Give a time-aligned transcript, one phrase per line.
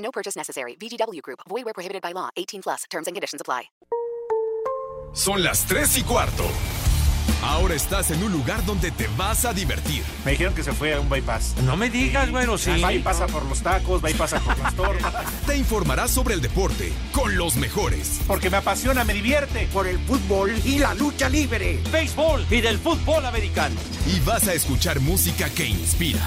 [0.00, 0.76] No purchase necessary.
[0.76, 1.40] VGW Group.
[1.48, 2.30] Void where prohibited by law.
[2.36, 2.84] 18 plus.
[2.90, 3.70] Terms and conditions apply.
[5.12, 6.44] Son las 3 y cuarto.
[7.42, 10.02] Ahora estás en un lugar donde te vas a divertir.
[10.24, 11.56] Me dijeron que se fue a un bypass.
[11.64, 12.80] No me digas, bueno, sí.
[12.80, 15.26] Va y pasa por los tacos, va y pasa por las tortas.
[15.46, 18.20] Te informarás sobre el deporte con los mejores.
[18.26, 19.68] Porque me apasiona, me divierte.
[19.72, 21.80] Por el fútbol y la lucha libre.
[21.90, 23.74] Béisbol y del fútbol americano.
[24.06, 26.20] Y vas a escuchar música que inspira.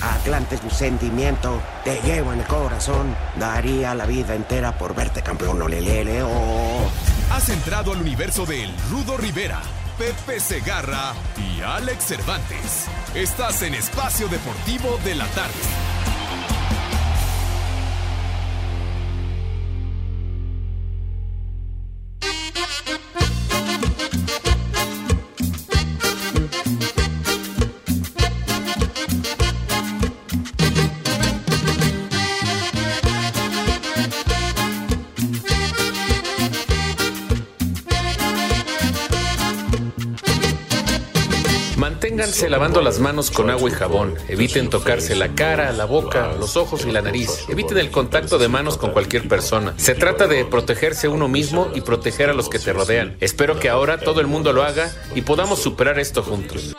[0.00, 3.16] Atlante es mi sentimiento, te llevo en el corazón.
[3.38, 6.90] Daría la vida entera por verte campeón, olelele, oh.
[7.30, 9.60] Has entrado al universo de El Rudo Rivera,
[9.98, 12.86] Pepe Segarra y Alex Cervantes.
[13.14, 15.52] Estás en Espacio Deportivo de la Tarde.
[42.08, 44.14] Manténganse lavando las manos con agua y jabón.
[44.28, 47.44] Eviten tocarse la cara, la boca, los ojos y la nariz.
[47.50, 49.74] Eviten el contacto de manos con cualquier persona.
[49.76, 53.18] Se trata de protegerse uno mismo y proteger a los que te rodean.
[53.20, 56.74] Espero que ahora todo el mundo lo haga y podamos superar esto juntos.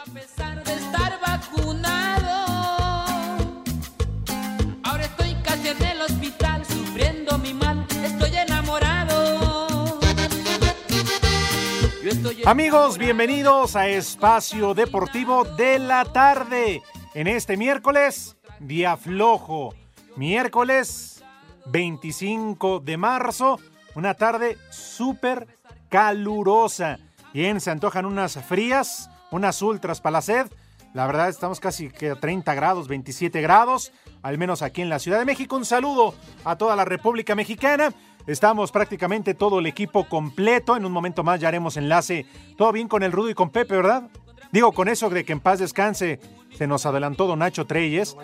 [12.45, 16.81] Amigos, bienvenidos a Espacio Deportivo de la Tarde.
[17.13, 19.73] En este miércoles, día flojo.
[20.15, 21.23] Miércoles
[21.65, 23.59] 25 de marzo,
[23.95, 25.47] una tarde súper
[25.89, 26.99] calurosa.
[27.33, 30.47] Bien, se antojan unas frías, unas ultras para la sed.
[30.93, 33.91] La verdad, estamos casi que a 30 grados, 27 grados,
[34.23, 35.55] al menos aquí en la Ciudad de México.
[35.55, 37.93] Un saludo a toda la República Mexicana.
[38.27, 40.75] Estamos prácticamente todo el equipo completo.
[40.75, 42.25] En un momento más ya haremos enlace.
[42.57, 44.09] Todo bien con el Rudo y con Pepe, ¿verdad?
[44.51, 46.19] Digo, con eso de que en paz descanse,
[46.57, 48.17] se nos adelantó Don Nacho Treyes.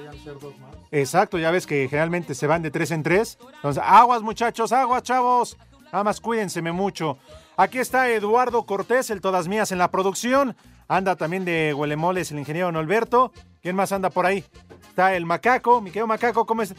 [0.91, 3.37] Exacto, ya ves que generalmente se van de tres en tres.
[3.55, 5.57] Entonces, aguas muchachos, aguas chavos.
[5.91, 7.17] Nada más cuídenseme mucho.
[7.57, 10.55] Aquí está Eduardo Cortés, el Todas Mías en la producción.
[10.87, 13.31] Anda también de Huelemoles el ingeniero Norberto.
[13.61, 14.43] ¿Quién más anda por ahí?
[14.89, 16.75] Está el Macaco, mi querido Macaco, ¿cómo es?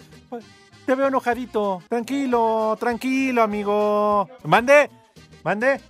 [0.87, 1.83] Te veo enojadito.
[1.89, 4.29] Tranquilo, tranquilo, amigo.
[4.45, 4.89] ¿Mande?
[5.43, 5.81] ¿Mande?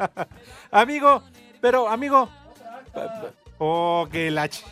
[0.70, 1.22] amigo,
[1.60, 2.28] pero, amigo.
[3.58, 4.46] Oh, que la...
[4.48, 4.64] ch-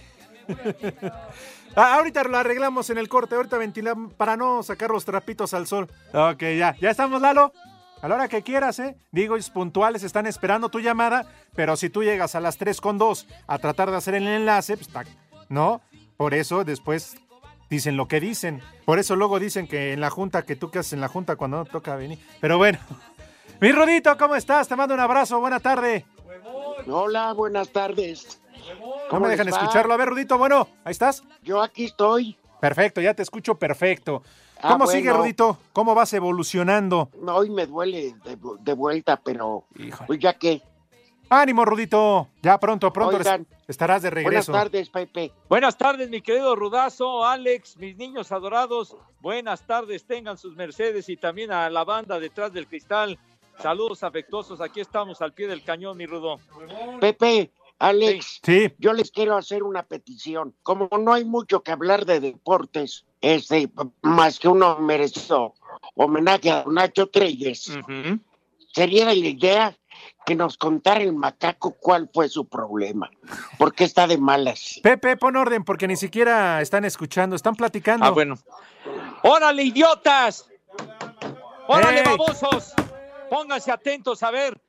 [1.76, 5.66] Ah, ahorita lo arreglamos en el corte, ahorita ventilamos para no sacar los trapitos al
[5.66, 5.91] sol.
[6.12, 7.53] Ok, ya, ya estamos, Lalo.
[8.00, 8.97] A la hora que quieras, ¿eh?
[9.10, 11.26] Digo, es puntuales están esperando tu llamada,
[11.56, 14.76] pero si tú llegas a las 3 con 2 a tratar de hacer el enlace,
[14.76, 14.88] pues,
[15.48, 15.81] ¿no?
[16.16, 17.16] Por eso después
[17.74, 18.62] dicen lo que dicen.
[18.84, 21.36] Por eso luego dicen que en la junta, que tú que haces en la junta
[21.36, 22.18] cuando no toca venir.
[22.40, 22.78] Pero bueno.
[23.60, 24.66] Mi Rudito, ¿cómo estás?
[24.68, 26.04] Te mando un abrazo, buena tarde.
[26.86, 28.40] Hola, buenas tardes.
[29.10, 29.94] No me dejan escucharlo.
[29.94, 31.22] A ver, Rudito, bueno, ahí estás.
[31.42, 32.36] Yo aquí estoy.
[32.60, 34.22] Perfecto, ya te escucho perfecto.
[34.60, 35.12] Ah, ¿Cómo sigue.
[35.12, 35.58] Rudito?
[35.72, 37.10] ¿Cómo vas evolucionando?
[37.26, 39.64] Hoy me duele de, de vuelta, pero
[40.06, 40.62] pues ya que.
[41.28, 42.28] Ánimo, Rudito.
[42.42, 44.52] Ya pronto, pronto Oigan, estarás de Buenas regreso.
[44.52, 45.32] tardes, Pepe.
[45.48, 48.96] Buenas tardes, mi querido Rudazo, Alex, mis niños adorados.
[49.20, 53.18] Buenas tardes, tengan sus mercedes y también a la banda detrás del cristal.
[53.58, 56.38] Saludos afectuosos, aquí estamos al pie del cañón, mi Rudo.
[57.00, 58.72] Pepe, Alex, Sí.
[58.78, 60.54] yo les quiero hacer una petición.
[60.62, 63.70] Como no hay mucho que hablar de deportes, este,
[64.02, 65.54] más que uno merecido
[65.94, 67.72] homenaje a Nacho Treyes,
[68.72, 69.77] sería la idea
[70.26, 73.10] que nos contara el macaco cuál fue su problema.
[73.58, 74.80] ¿Por qué está de malas?
[74.82, 78.06] Pepe, pon orden porque ni siquiera están escuchando, están platicando.
[78.06, 78.36] Ah, bueno.
[79.22, 80.48] ¡Órale, idiotas!
[81.68, 82.04] ¡Órale, ¡Ey!
[82.04, 82.74] babosos!
[83.30, 84.60] Pónganse atentos a ver.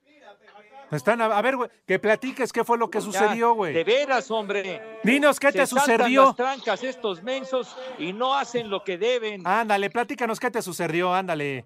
[0.91, 3.73] Están a, a ver, güey, que platiques qué fue lo que sucedió, güey.
[3.73, 4.99] De veras, hombre.
[5.03, 6.25] Dinos qué Se te saltan sucedió.
[6.25, 9.45] las trancas estos mensos y no hacen lo que deben.
[9.45, 11.65] Ándale, platícanos qué te sucedió, ándale.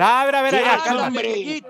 [0.00, 1.06] No, a ver, a ver, acá, ándale, calma.
[1.08, 1.62] hombre.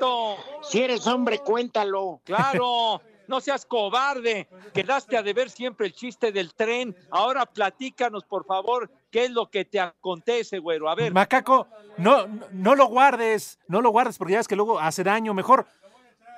[0.63, 2.21] Si eres hombre, cuéntalo.
[2.25, 3.01] Claro.
[3.27, 4.49] no seas cobarde.
[4.75, 6.97] Quedaste a deber siempre el chiste del tren.
[7.11, 10.89] Ahora platícanos, por favor, qué es lo que te acontece, güero.
[10.91, 11.13] A ver.
[11.13, 11.67] Macaco,
[11.97, 15.33] no, no- lo guardes, no lo guardes porque ya ves que luego hace daño.
[15.35, 15.67] Mejor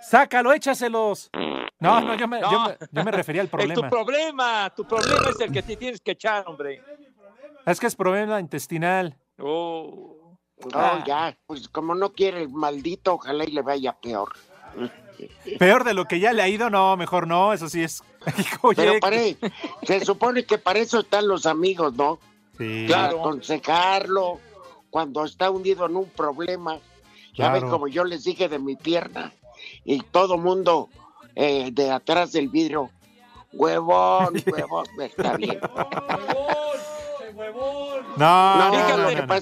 [0.02, 1.30] sácalo, échaselos.
[1.80, 2.64] No, no, yo me, yo No.
[2.68, 3.88] me- yo me refería al Es tu problema.
[3.90, 6.82] problema, tu problema es el que te tienes que echar, hombre.
[7.66, 9.16] Es que es problema intestinal.
[9.38, 10.16] Oh.
[10.74, 14.32] Oh, ya, pues como no quiere el maldito, ojalá y le vaya peor.
[15.58, 18.02] Peor de lo que ya le ha ido, no, mejor no, eso sí es.
[18.62, 19.36] Oye, Pero pare,
[19.82, 22.18] se supone que para eso están los amigos, ¿no?
[22.58, 22.86] Sí.
[22.88, 23.20] Para Claro.
[23.20, 24.40] aconsejarlo
[24.90, 26.78] cuando está hundido en un problema.
[27.34, 27.70] Ya ven Claro.
[27.70, 29.32] como yo les dije de mi pierna
[29.84, 30.88] y todo mundo
[31.36, 32.90] eh, de atrás del vidrio.
[33.52, 35.60] Huevón, huevón, está bien.
[38.16, 39.34] No, No, no, no, lo que no.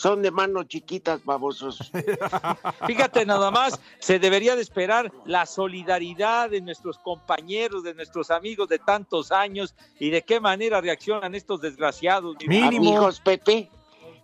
[0.00, 1.92] Son de manos chiquitas, babosos.
[2.86, 8.70] Fíjate nada más, se debería de esperar la solidaridad de nuestros compañeros, de nuestros amigos
[8.70, 12.34] de tantos años y de qué manera reaccionan estos desgraciados.
[12.40, 12.88] mi Mínimo.
[12.88, 13.68] Amigos, Pepe,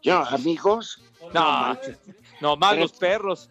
[0.03, 0.99] yo, amigos,
[1.35, 1.77] No,
[2.41, 3.51] no más los perros.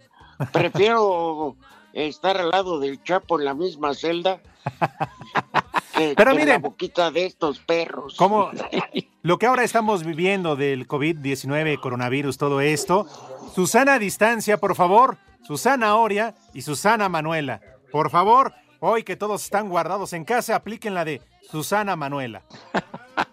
[0.52, 1.56] prefiero
[1.94, 4.42] estar al lado del Chapo en la misma celda
[5.96, 6.62] que, Pero que en la miren.
[6.62, 8.16] boquita de estos perros.
[8.16, 8.52] Como
[9.22, 13.08] lo que ahora estamos viviendo del COVID-19, coronavirus, todo esto.
[13.54, 15.18] Susana Distancia, por favor.
[15.44, 17.62] Susana Oria y Susana Manuela.
[17.92, 22.44] Por favor, hoy que todos están guardados en casa, apliquen la de Susana Manuela.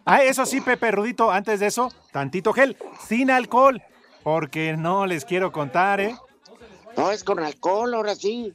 [0.04, 2.76] Ah, eso sí, Pepe Rudito, antes de eso, tantito gel,
[3.08, 3.82] sin alcohol,
[4.22, 6.14] porque no les quiero contar, ¿eh?
[6.96, 8.52] No, es con alcohol, ahora sí.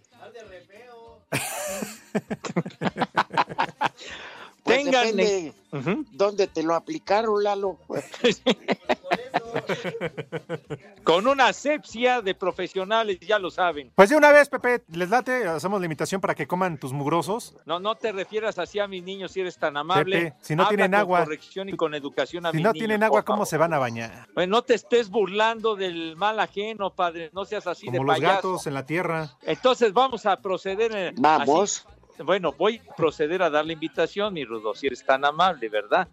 [4.63, 5.53] Pues Tengan- depende
[6.11, 7.79] dónde te lo aplicaron, Lalo.
[11.05, 13.93] Con una asepsia de profesionales, ya lo saben.
[13.95, 17.55] Pues de una vez, Pepe, les late, hacemos la invitación para que coman tus mugrosos.
[17.65, 20.17] No, no te refieras así a mis niños si eres tan amable.
[20.21, 21.19] Pepe, si no Habla tienen con agua.
[21.23, 23.47] corrección y con educación a Si mis no niños, tienen agua, ¿cómo favor.
[23.47, 24.27] se van a bañar?
[24.33, 27.29] Pues no te estés burlando del mal ajeno, padre.
[27.33, 28.35] No seas así Como de los payaso.
[28.35, 29.31] gatos en la tierra.
[29.43, 30.91] Entonces vamos a proceder.
[30.93, 31.85] eh, Vamos.
[31.87, 31.96] así.
[32.23, 36.07] Bueno, voy a proceder a dar la invitación, mi Rudo, si eres tan amable, ¿verdad?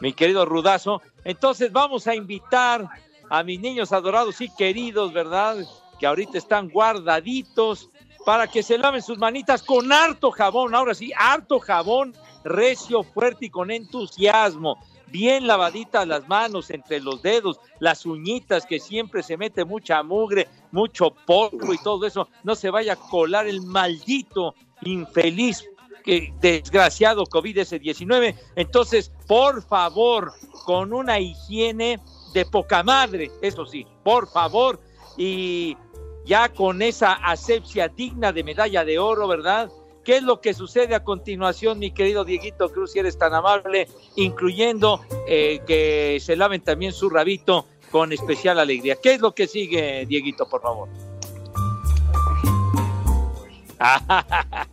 [0.00, 1.02] Mi querido Rudazo.
[1.24, 2.88] Entonces vamos a invitar
[3.28, 5.56] a mis niños adorados y queridos, ¿verdad?
[5.98, 7.90] Que ahorita están guardaditos
[8.24, 10.74] para que se laven sus manitas con harto jabón.
[10.74, 12.14] Ahora sí, harto jabón,
[12.44, 14.78] recio, fuerte y con entusiasmo.
[15.08, 20.48] Bien lavaditas las manos entre los dedos, las uñitas que siempre se mete mucha mugre,
[20.70, 22.28] mucho polvo y todo eso.
[22.44, 25.68] No se vaya a colar el maldito infeliz
[26.02, 28.34] que desgraciado COVID-19.
[28.56, 30.32] Entonces, por favor,
[30.64, 32.00] con una higiene
[32.32, 34.80] de poca madre, eso sí, por favor,
[35.16, 35.76] y
[36.24, 39.70] ya con esa asepsia digna de medalla de oro, ¿verdad?
[40.04, 43.88] ¿Qué es lo que sucede a continuación, mi querido Dieguito Cruz, si eres tan amable,
[44.16, 48.96] incluyendo eh, que se laven también su rabito con especial alegría?
[48.96, 50.88] ¿Qué es lo que sigue, Dieguito, por favor?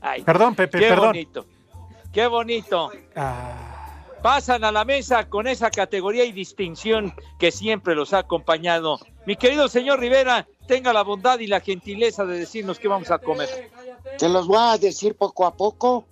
[0.02, 1.08] Ay, Perdón, Pepe, qué perdón.
[1.08, 1.46] bonito,
[2.14, 2.92] qué bonito.
[3.16, 3.66] Ah,
[4.22, 9.00] Pasan a la mesa con esa categoría y distinción que siempre los ha acompañado.
[9.26, 13.20] Mi querido señor Rivera, tenga la bondad y la gentileza de decirnos qué vamos a
[13.20, 13.72] comer.
[14.18, 16.06] Te los voy a decir poco a poco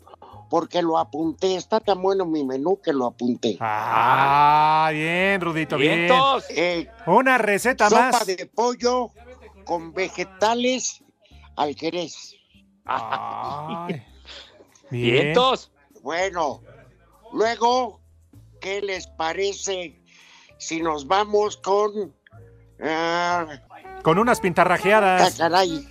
[0.50, 1.56] porque lo apunté.
[1.58, 3.58] Está tan bueno mi menú que lo apunté.
[3.60, 6.08] ah, bien, Rudito, bien.
[6.56, 8.26] Eh, Una receta sopa más.
[8.26, 9.10] de pollo
[9.66, 11.04] con vegetales
[11.58, 12.37] al jerez.
[12.88, 14.02] Ay,
[14.90, 15.14] bien.
[15.24, 15.72] Vientos.
[16.02, 16.62] Bueno,
[17.34, 18.00] luego,
[18.62, 20.02] ¿qué les parece
[20.58, 22.14] si nos vamos con...
[22.82, 23.46] ah,
[24.04, 25.36] Con unas ah, pintarrajeadas.
[25.36, 25.88] caray,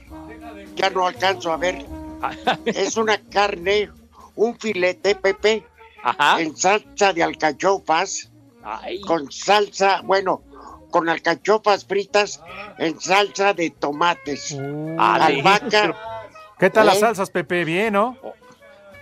[0.74, 1.84] ya no alcanzo a ver.
[2.64, 3.90] Es una carne,
[4.36, 5.66] un filete, Pepe,
[6.02, 6.40] Ajá.
[6.40, 8.30] en salsa de alcachofas,
[8.64, 10.42] Ay, con salsa, bueno,
[10.90, 12.40] con alcachofas fritas
[12.78, 14.52] en salsa de tomates.
[14.52, 15.94] Uh, Albahaca,
[16.58, 17.00] ¿Qué tal las ¿Eh?
[17.00, 17.64] salsas, Pepe?
[17.64, 18.16] Bien, ¿no?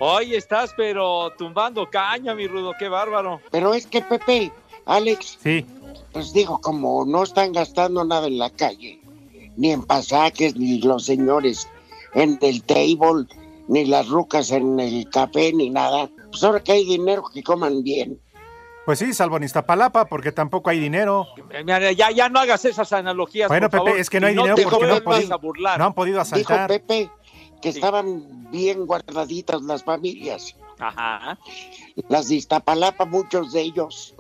[0.00, 3.40] hoy estás pero tumbando caña, mi rudo, qué bárbaro.
[3.50, 4.50] pero es que Pepe,
[4.86, 5.64] Alex, Sí.
[6.12, 9.00] pues digo, como no están gastando nada en la calle,
[9.56, 11.68] ni en pasajes, ni los señores
[12.14, 13.26] en el table,
[13.68, 16.10] ni las rucas en el café, ni nada.
[16.30, 18.20] Pues ahora que hay dinero, que coman bien.
[18.84, 21.26] Pues sí, salvo en Iztapalapa, porque tampoco hay dinero.
[21.64, 23.48] Mira, Ya, ya no hagas esas analogías.
[23.48, 25.36] Bueno, por Pepe, favor, es que no y hay dinero porque no han podido- a
[25.38, 25.78] burlar.
[25.78, 26.68] No han podido Dijo asaltar.
[26.68, 27.10] Pepe
[27.64, 27.78] que Sí.
[27.78, 30.54] estaban bien guardaditas las familias.
[30.78, 31.38] Ajá.
[32.10, 34.14] Las de Iztapalapa, muchos de ellos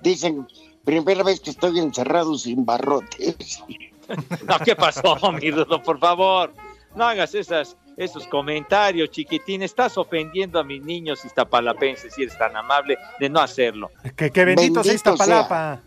[0.00, 0.46] dicen,
[0.84, 3.62] primera vez que estoy encerrado sin barrotes.
[4.46, 5.82] No, ¿qué pasó, mi rudo?
[5.82, 6.52] Por favor,
[6.94, 9.62] no hagas esas esos comentarios, chiquitín.
[9.62, 13.90] Estás ofendiendo a mis niños iztapalapenses si eres tan amable de no hacerlo.
[14.14, 15.80] Que, que bendito, sea Bendito Iztapalapa.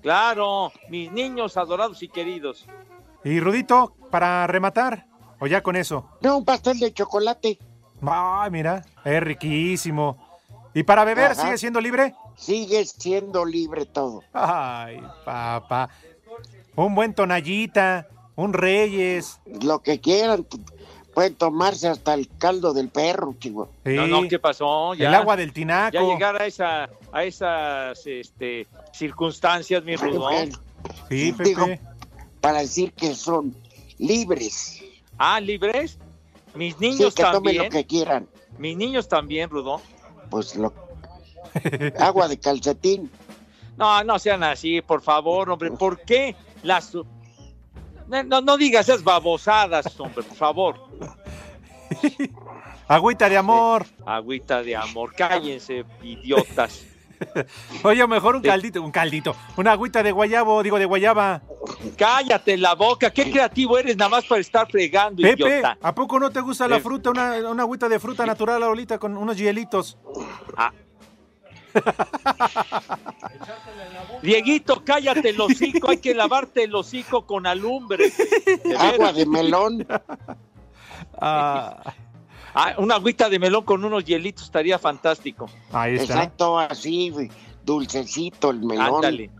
[0.00, 2.66] Claro, mis niños adorados y queridos.
[3.24, 5.06] Y Rudito, para rematar,
[5.40, 6.08] o ya con eso.
[6.20, 7.58] No, un pastel de chocolate.
[8.02, 10.16] Ay, mira, es riquísimo.
[10.74, 11.42] ¿Y para beber Ajá.
[11.42, 12.14] sigue siendo libre?
[12.36, 14.22] Sigue siendo libre todo.
[14.32, 15.88] Ay, papá.
[16.74, 19.40] Un buen tonallita, un Reyes.
[19.62, 20.46] Lo que quieran.
[21.14, 23.70] Pueden tomarse hasta el caldo del perro, chico.
[23.86, 24.92] Sí, No, no, ¿qué pasó?
[24.92, 25.94] Ya, el agua del tinaco.
[25.94, 30.50] ya llegar a esa, a esas este, circunstancias, mi Rudón.
[31.08, 31.80] Sí, digo, Pepe.
[32.42, 33.56] para decir que son
[33.96, 34.82] libres.
[35.18, 35.98] Ah, libres.
[36.54, 37.64] Mis Sí, niños que tomen también.
[37.64, 38.28] lo que quieran.
[38.58, 39.80] Mis niños también, Rudón.
[40.30, 40.72] Pues lo...
[41.98, 43.10] Agua de calcetín.
[43.76, 45.70] No, no sean así, por favor, hombre.
[45.72, 46.94] ¿Por qué las...
[46.94, 50.76] No, no, no digas esas babosadas, hombre, por favor.
[52.88, 53.84] Agüita de amor.
[54.04, 56.84] Agüita de amor, cállense, idiotas.
[57.84, 59.34] Oye, mejor un caldito, un caldito.
[59.56, 61.42] Una agüita de guayabo, digo de guayaba.
[61.96, 65.78] Cállate la boca, qué creativo eres nada más para estar fregando, Pepe, idiota.
[65.80, 66.80] ¿a poco no te gusta la Eh.
[66.80, 67.10] fruta?
[67.10, 69.98] Una, una agüita de fruta natural ahorita con unos hielitos.
[70.56, 70.72] Ah.
[74.22, 78.10] Dieguito, cállate el hocico, hay que lavarte el hocico con alumbre.
[78.64, 79.86] De Agua de melón.
[81.20, 81.82] Ah,
[82.58, 85.46] Ah, una agüita de melón con unos hielitos estaría fantástico.
[85.72, 86.14] ahí está.
[86.14, 87.30] Exacto, así, güey,
[87.64, 88.94] dulcecito el melón.
[88.96, 89.30] Ándale.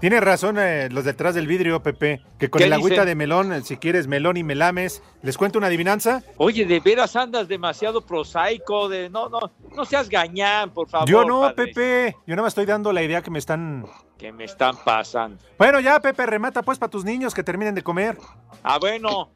[0.00, 3.06] Tienes razón eh, los detrás del vidrio, Pepe, que con ¿Qué el agüita dicen?
[3.06, 6.22] de melón, si quieres melón y melames, ¿les cuento una adivinanza?
[6.36, 9.38] Oye, de veras andas demasiado prosaico, de no, no,
[9.76, 11.08] no seas gañán, por favor.
[11.08, 13.84] Yo no, padre, Pepe, yo nada más estoy dando la idea que me están...
[14.16, 15.38] Que me están pasando.
[15.56, 18.16] Bueno, ya, Pepe, remata pues para tus niños que terminen de comer.
[18.64, 19.30] Ah, bueno,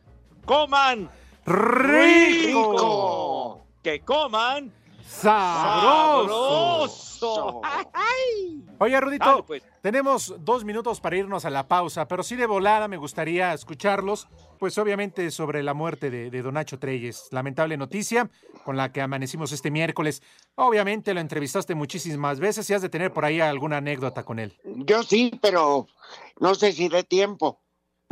[0.45, 1.09] coman
[1.45, 2.73] ¡Rico!
[2.73, 3.67] rico.
[3.83, 4.73] Que coman
[5.05, 6.89] ¡Sabroso!
[6.89, 7.61] sabroso.
[8.79, 9.63] Oye, Rudito, Dale, pues.
[9.81, 14.27] tenemos dos minutos para irnos a la pausa, pero sí de volada me gustaría escucharlos,
[14.59, 17.29] pues obviamente sobre la muerte de, de Don Nacho Treyes.
[17.31, 18.29] Lamentable noticia
[18.65, 20.23] con la que amanecimos este miércoles.
[20.57, 24.59] Obviamente lo entrevistaste muchísimas veces y has de tener por ahí alguna anécdota con él.
[24.65, 25.87] Yo sí, pero
[26.41, 27.61] no sé si de tiempo.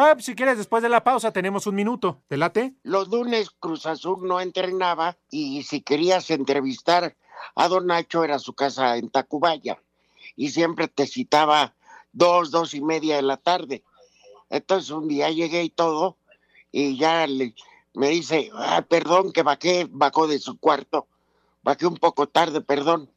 [0.02, 2.23] Ah, si quieres, después de la pausa tenemos un minuto.
[2.26, 2.73] ¿Te late?
[2.85, 7.14] Los lunes Cruz Azul no entrenaba y si querías entrevistar
[7.54, 9.78] a Don Nacho era su casa en Tacubaya
[10.37, 11.75] y siempre te citaba
[12.14, 13.85] dos, dos y media de la tarde.
[14.49, 16.16] Entonces un día llegué y todo
[16.73, 17.54] y ya le-
[17.92, 21.09] me dice, ah, perdón que bajé, bajó de su cuarto,
[21.62, 23.11] bajé un poco tarde, perdón,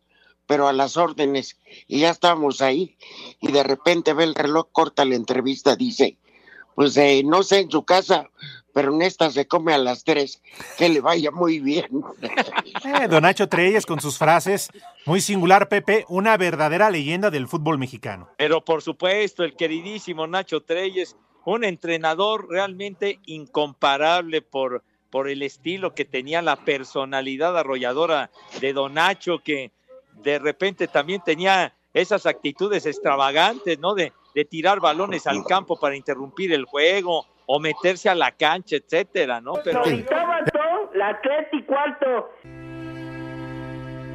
[0.47, 2.97] pero a las órdenes y ya estábamos ahí
[3.39, 6.17] y de repente ve el reloj, corta la entrevista, dice,
[6.75, 8.29] pues eh, no sé en su casa,
[8.73, 10.41] pero en esta se come a las tres,
[10.77, 11.87] que le vaya muy bien.
[12.85, 14.69] Eh, Don Nacho Treyes con sus frases.
[15.05, 18.29] Muy singular, Pepe, una verdadera leyenda del fútbol mexicano.
[18.37, 21.15] Pero por supuesto, el queridísimo Nacho Treyes,
[21.45, 28.95] un entrenador realmente incomparable por, por el estilo que tenía, la personalidad arrolladora de Don
[28.95, 29.71] Nacho, que
[30.23, 33.93] de repente también tenía esas actitudes extravagantes, ¿no?
[33.93, 38.77] De, de tirar balones al campo para interrumpir el juego o meterse a la cancha,
[38.77, 39.53] etcétera, ¿no?
[39.63, 39.83] Pero
[40.93, 42.29] la Atlético Alto.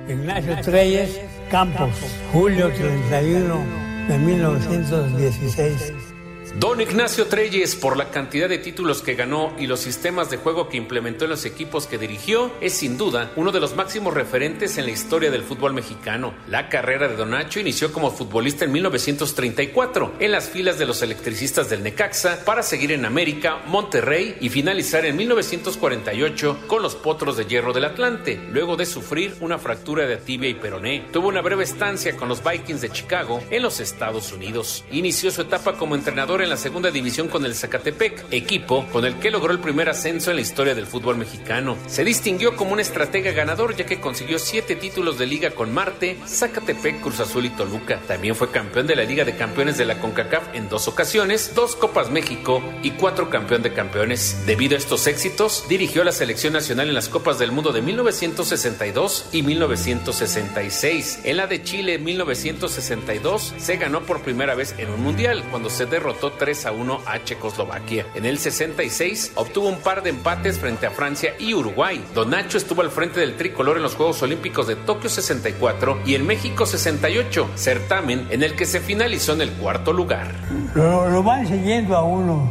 [0.09, 1.21] Ignacio Treyes
[1.51, 1.91] Campos,
[2.33, 6.08] julio 31 de 1916.
[6.57, 10.69] Don Ignacio Treyes, por la cantidad de títulos que ganó y los sistemas de juego
[10.69, 14.79] que implementó en los equipos que dirigió, es sin duda uno de los máximos referentes
[14.79, 16.35] en la historia del fútbol mexicano.
[16.49, 21.03] La carrera de Don Nacho inició como futbolista en 1934 en las filas de los
[21.03, 27.37] electricistas del Necaxa para seguir en América, Monterrey y finalizar en 1948 con los Potros
[27.37, 31.07] de Hierro del Atlante, luego de sufrir una fractura de tibia y peroné.
[31.13, 34.85] Tuvo una breve estancia con los Vikings de Chicago en los Estados Unidos.
[34.91, 39.19] Inició su etapa como entrenador en la segunda división con el Zacatepec, equipo con el
[39.19, 41.77] que logró el primer ascenso en la historia del fútbol mexicano.
[41.87, 46.19] Se distinguió como un estratega ganador ya que consiguió siete títulos de liga con Marte,
[46.27, 48.01] Zacatepec, Cruz Azul y Toluca.
[48.07, 51.77] También fue campeón de la Liga de Campeones de la CONCACAF en dos ocasiones, dos
[51.77, 54.45] Copas México y cuatro campeón de campeones.
[54.47, 59.29] Debido a estos éxitos, dirigió la selección nacional en las Copas del Mundo de 1962
[59.33, 61.21] y 1966.
[61.25, 65.71] En la de Chile en 1962 se ganó por primera vez en un mundial cuando
[65.71, 68.07] se derrotó 3 a 1 a Checoslovaquia.
[68.15, 72.05] En el 66 obtuvo un par de empates frente a Francia y Uruguay.
[72.15, 76.15] Don Nacho estuvo al frente del tricolor en los Juegos Olímpicos de Tokio 64 y
[76.15, 80.35] en México 68, certamen en el que se finalizó en el cuarto lugar.
[80.75, 82.51] Lo, van siguiendo a uno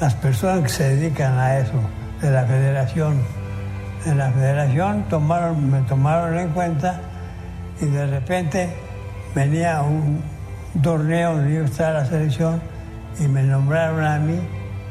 [0.00, 1.80] las personas que se dedican a eso,
[2.20, 3.20] de la federación.
[4.06, 7.00] En la federación tomaron, me tomaron en cuenta
[7.80, 8.68] y de repente
[9.34, 10.22] venía un
[10.82, 12.60] torneo donde yo estaba la selección
[13.20, 14.38] y me nombraron a mí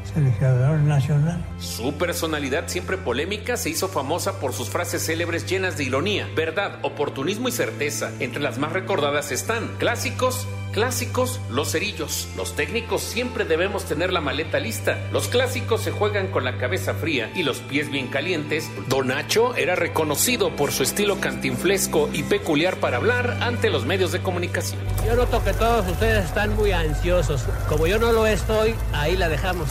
[0.04, 1.47] seleccionador nacional.
[1.60, 6.78] Su personalidad siempre polémica se hizo famosa por sus frases célebres llenas de ironía, verdad,
[6.82, 8.12] oportunismo y certeza.
[8.20, 12.28] Entre las más recordadas están clásicos, clásicos, los cerillos.
[12.36, 14.98] Los técnicos siempre debemos tener la maleta lista.
[15.12, 18.70] Los clásicos se juegan con la cabeza fría y los pies bien calientes.
[18.88, 24.12] Don Nacho era reconocido por su estilo cantinflesco y peculiar para hablar ante los medios
[24.12, 24.80] de comunicación.
[25.04, 27.42] Yo noto que todos ustedes están muy ansiosos.
[27.68, 29.68] Como yo no lo estoy, ahí la dejamos.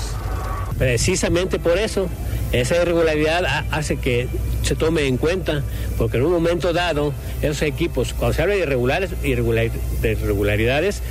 [0.78, 2.08] Precisamente por eso,
[2.52, 4.28] esa irregularidad ha- hace que
[4.62, 5.64] se tome en cuenta,
[5.98, 11.02] porque en un momento dado, esos equipos, cuando se habla de irregulares, irregular- de irregularidades,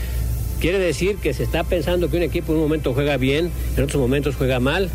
[0.61, 3.83] quiere decir que se está pensando que un equipo en un momento juega bien, en
[3.83, 4.89] otros momentos juega mal,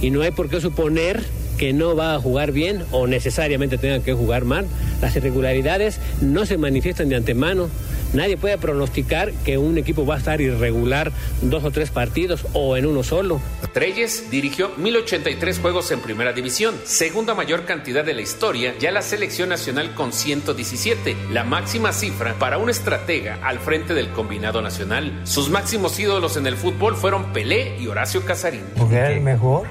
[0.00, 1.22] y no hay por qué suponer
[1.64, 4.66] que no va a jugar bien o necesariamente tenga que jugar mal.
[5.00, 7.70] Las irregularidades no se manifiestan de antemano.
[8.12, 12.76] Nadie puede pronosticar que un equipo va a estar irregular dos o tres partidos o
[12.76, 13.40] en uno solo.
[13.72, 19.00] Treyes dirigió 1083 juegos en primera división, segunda mayor cantidad de la historia, ya la
[19.00, 25.18] selección nacional con 117, la máxima cifra para un estratega al frente del combinado nacional.
[25.24, 28.64] Sus máximos ídolos en el fútbol fueron Pelé y Horacio Casarín.
[28.76, 29.66] porque era el mejor,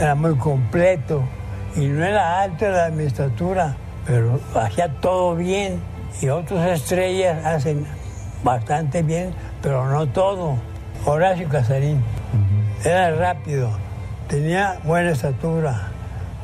[0.00, 1.22] era muy completo
[1.76, 3.76] y no era alto era de mi estatura,
[4.06, 5.80] pero hacía todo bien
[6.20, 7.86] y otras estrellas hacen
[8.42, 10.56] bastante bien, pero no todo.
[11.04, 12.02] Horacio Casarín
[12.84, 13.70] era rápido,
[14.28, 15.88] tenía buena estatura,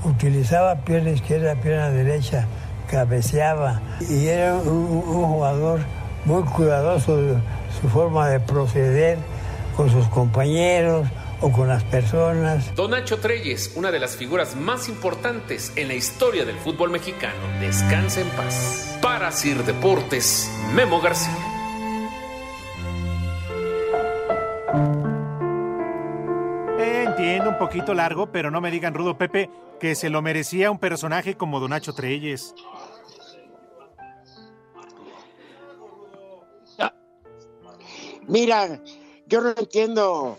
[0.05, 2.45] utilizaba pierna izquierda, pierna derecha,
[2.91, 5.81] cabeceaba y era un, un- un jugador
[6.25, 7.35] muy cuidadoso de
[7.81, 9.19] su forma de proceder
[9.77, 11.07] con sus compañeros
[11.41, 12.75] o con las personas.
[12.75, 17.35] Don Nacho Treyes, una de las figuras más importantes en la historia del fútbol mexicano.
[17.61, 18.99] Descansa en paz.
[19.03, 21.37] Para Sir Deportes, Memo García.
[26.79, 30.71] Eh, entiendo un poquito largo, pero no me digan rudo Pepe que se lo merecía
[30.71, 32.55] un personaje como Don Nacho Treyes.
[38.29, 38.81] Mira,
[39.27, 40.39] yo no entiendo,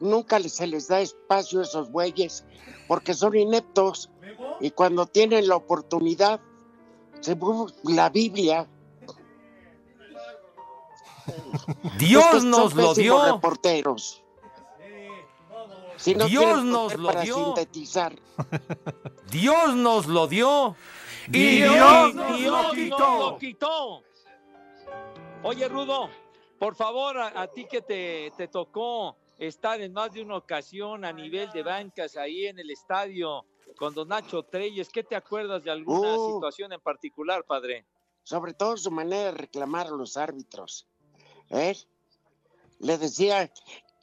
[0.00, 2.44] nunca se les da espacio a esos güeyes
[2.88, 4.10] porque son ineptos
[4.60, 6.40] y cuando tienen la oportunidad,
[7.20, 7.36] se
[7.84, 8.68] la Biblia.
[11.98, 13.34] Dios nos lo dio.
[13.34, 14.22] reporteros.
[15.96, 17.36] Si no Dios nos lo para dio.
[17.36, 18.14] sintetizar.
[19.30, 20.76] Dios nos lo dio.
[21.28, 23.38] Y Dios nos lo quitó.
[23.38, 24.02] quitó.
[25.42, 26.10] Oye, Rudo,
[26.58, 31.04] por favor, a, a ti que te, te tocó estar en más de una ocasión
[31.04, 33.44] a nivel de bancas ahí en el estadio
[33.76, 36.34] con Don Nacho Treyes, ¿qué te acuerdas de alguna Uh.
[36.34, 37.84] situación en particular, padre?
[38.24, 40.88] sobre todo su manera de reclamar a los árbitros.
[41.50, 41.76] ¿eh?
[42.80, 43.52] Le decía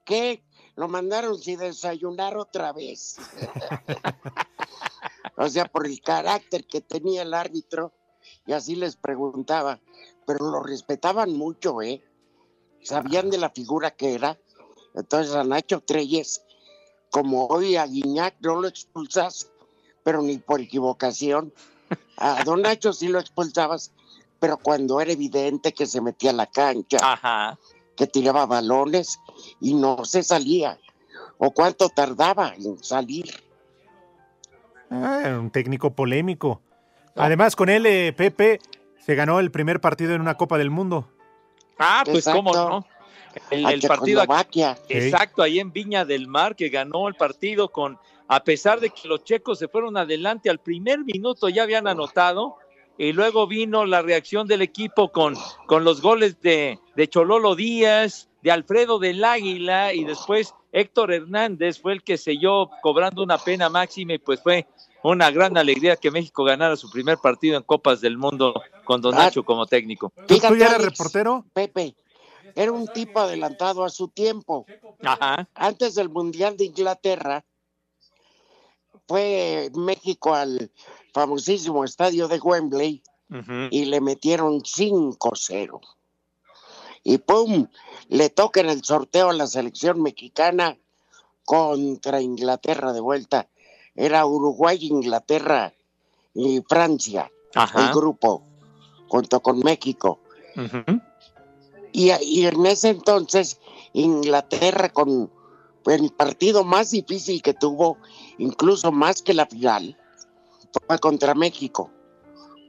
[0.05, 0.43] que
[0.75, 3.17] lo mandaron sin desayunar otra vez.
[5.37, 7.93] o sea, por el carácter que tenía el árbitro,
[8.45, 9.79] y así les preguntaba,
[10.27, 12.03] pero lo respetaban mucho, ¿eh?
[12.83, 14.39] Sabían de la figura que era.
[14.93, 16.43] Entonces a Nacho Treyes,
[17.09, 19.51] como hoy a Guiñac no lo expulsas,
[20.03, 21.53] pero ni por equivocación.
[22.17, 23.91] A Don Nacho sí lo expulsabas,
[24.39, 27.57] pero cuando era evidente que se metía a la cancha,
[27.95, 29.19] que tiraba balones
[29.59, 30.79] y no se salía,
[31.37, 33.31] o cuánto tardaba en salir.
[34.89, 36.61] Ah, era un técnico polémico.
[37.15, 38.59] Además, con él, eh, Pepe
[39.05, 41.09] se ganó el primer partido en una Copa del Mundo.
[41.77, 42.43] Ah, pues Exacto.
[42.43, 42.85] cómo no.
[43.49, 44.23] El, el partido
[44.89, 49.07] exacto ahí en Viña del Mar que ganó el partido con a pesar de que
[49.07, 52.55] los checos se fueron adelante al primer minuto ya habían anotado
[52.97, 58.29] y luego vino la reacción del equipo con, con los goles de, de Chololo Díaz,
[58.41, 63.69] de Alfredo del Águila y después Héctor Hernández fue el que selló cobrando una pena
[63.69, 64.67] máxima y pues fue
[65.03, 68.53] una gran alegría que México ganara su primer partido en Copas del Mundo
[68.85, 69.25] con Don Ah.
[69.25, 70.13] Nacho como técnico.
[70.27, 70.99] Fíjate, Alex,
[71.53, 71.95] Pepe,
[72.55, 74.65] era un tipo adelantado a su tiempo.
[75.03, 75.47] Ajá.
[75.53, 77.45] Antes del Mundial de Inglaterra,
[79.07, 80.71] fue México al
[81.13, 83.03] famosísimo estadio de Wembley
[83.69, 85.79] y le metieron 5-0.
[87.03, 87.67] Y pum,
[88.09, 90.77] le toca en el sorteo a la selección mexicana
[91.45, 93.47] contra Inglaterra de vuelta.
[93.95, 95.73] Era Uruguay, Inglaterra
[96.33, 97.87] y Francia, Ajá.
[97.87, 98.43] el grupo,
[99.07, 100.19] junto con México.
[101.91, 103.59] Y, y en ese entonces,
[103.93, 105.31] Inglaterra con
[105.85, 107.97] el partido más difícil que tuvo,
[108.37, 109.97] incluso más que la final,
[110.87, 111.91] fue contra México,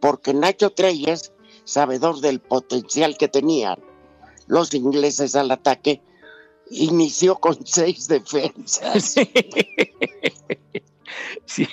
[0.00, 1.32] porque Nacho Treyes,
[1.64, 3.78] sabedor del potencial que tenían
[4.46, 6.02] los ingleses al ataque,
[6.70, 9.16] inició con seis defensas.
[11.44, 11.68] Sí,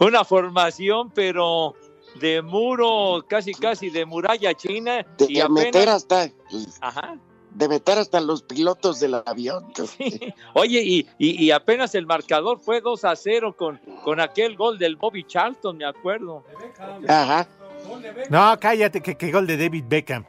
[0.00, 1.74] una formación, pero
[2.20, 5.04] de muro, casi casi de muralla china.
[5.18, 6.28] De, y de apenas- meter hasta
[6.80, 7.16] Ajá.
[7.50, 9.72] de meter hasta los pilotos del avión.
[10.54, 14.78] Oye, y, y- y apenas el marcador fue 2 a 0 con, con aquel gol
[14.78, 16.44] del Bobby Charlton, me acuerdo.
[17.08, 17.46] Ajá.
[18.30, 20.24] No, cállate, que, que gol de David Beckham.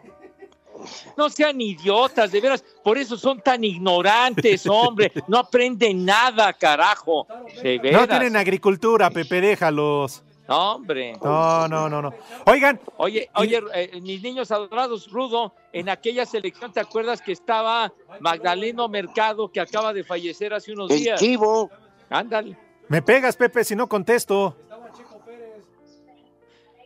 [1.17, 5.11] No sean idiotas, de veras, por eso son tan ignorantes, hombre.
[5.27, 7.25] No aprenden nada, carajo.
[7.63, 8.01] De veras.
[8.01, 10.23] No tienen agricultura, Pepe, déjalos.
[10.47, 11.13] No, hombre.
[11.21, 12.13] No, no, no, no.
[12.45, 17.91] Oigan, Oye, oye, eh, mis niños adorados, Rudo, en aquella selección, ¿te acuerdas que estaba
[18.21, 21.19] Magdaleno Mercado, que acaba de fallecer hace unos El días?
[21.19, 21.69] chivo.
[22.09, 22.57] Ándale.
[22.87, 24.55] me pegas, Pepe, si no contesto.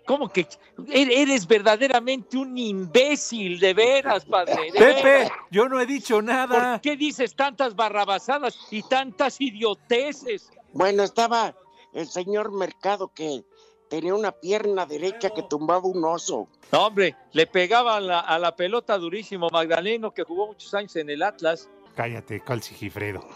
[0.05, 0.41] ¿Cómo que
[0.87, 4.71] er- eres verdaderamente un imbécil, de veras, padre?
[4.71, 5.31] de Pepe, veras?
[5.51, 6.71] yo no he dicho nada.
[6.73, 10.49] ¿Por qué dices tantas barrabasadas y tantas idioteces?
[10.73, 11.55] Bueno, estaba
[11.93, 13.43] el señor Mercado que
[13.89, 16.47] tenía una pierna derecha que tumbaba un oso.
[16.71, 20.95] No, hombre, le pegaba a la, a la pelota durísimo Magdaleno, que jugó muchos años
[20.95, 21.69] en el Atlas.
[21.95, 23.27] Cállate, ¿cuál Sigifredo?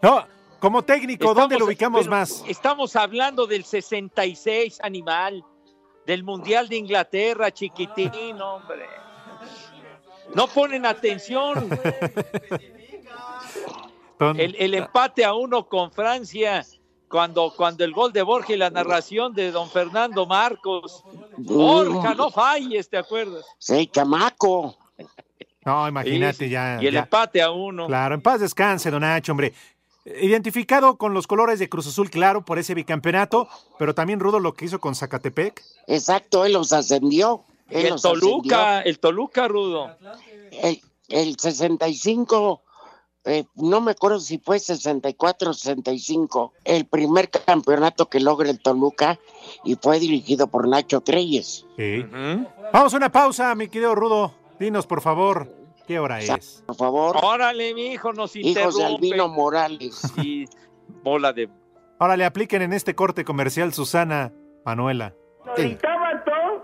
[0.00, 0.26] No,
[0.58, 2.44] como técnico, ¿dónde lo ubicamos pero más?
[2.48, 5.44] Estamos hablando del 66, animal,
[6.06, 8.86] del Mundial de Inglaterra, chiquitín, hombre.
[10.34, 11.68] No ponen atención.
[14.20, 16.64] El, el empate a uno con Francia,
[17.12, 21.04] cuando, cuando el gol de Borja y la narración de don Fernando Marcos.
[21.36, 23.44] Borja, no falles, ¿te acuerdas?
[23.58, 24.78] Sí, chamaco.
[25.64, 26.78] No, imagínate Sí, ya.
[26.80, 27.00] Y el ya.
[27.00, 27.86] empate a uno.
[27.86, 29.52] Claro, en paz descanse, don Nacho, hombre.
[30.04, 33.46] Identificado con los colores de Cruz Azul, claro, por ese bicampeonato,
[33.78, 35.62] pero también rudo lo que hizo con Zacatepec.
[35.86, 37.44] Exacto, él los ascendió.
[37.68, 39.94] Él el los Toluca, el Toluca, Rudo.
[40.50, 42.62] El, el 65,
[43.24, 48.60] eh, no me acuerdo si fue 64 o 65, el primer campeonato que logra el
[48.60, 49.18] Toluca
[49.64, 51.64] y fue dirigido por Nacho Treyes.
[51.76, 52.04] Sí.
[52.72, 54.34] Vamos a una pausa, mi querido Rudo.
[54.58, 55.48] Dinos, por favor,
[55.86, 56.62] ¿qué hora es?
[56.66, 58.84] Por favor, Órale, mi hijo, nos hijos de interrumpe.
[58.84, 60.02] Albino Morales.
[60.22, 60.46] Y
[61.02, 61.48] bola de...
[61.98, 64.32] Ahora le apliquen en este corte comercial Susana
[64.64, 65.14] Manuela.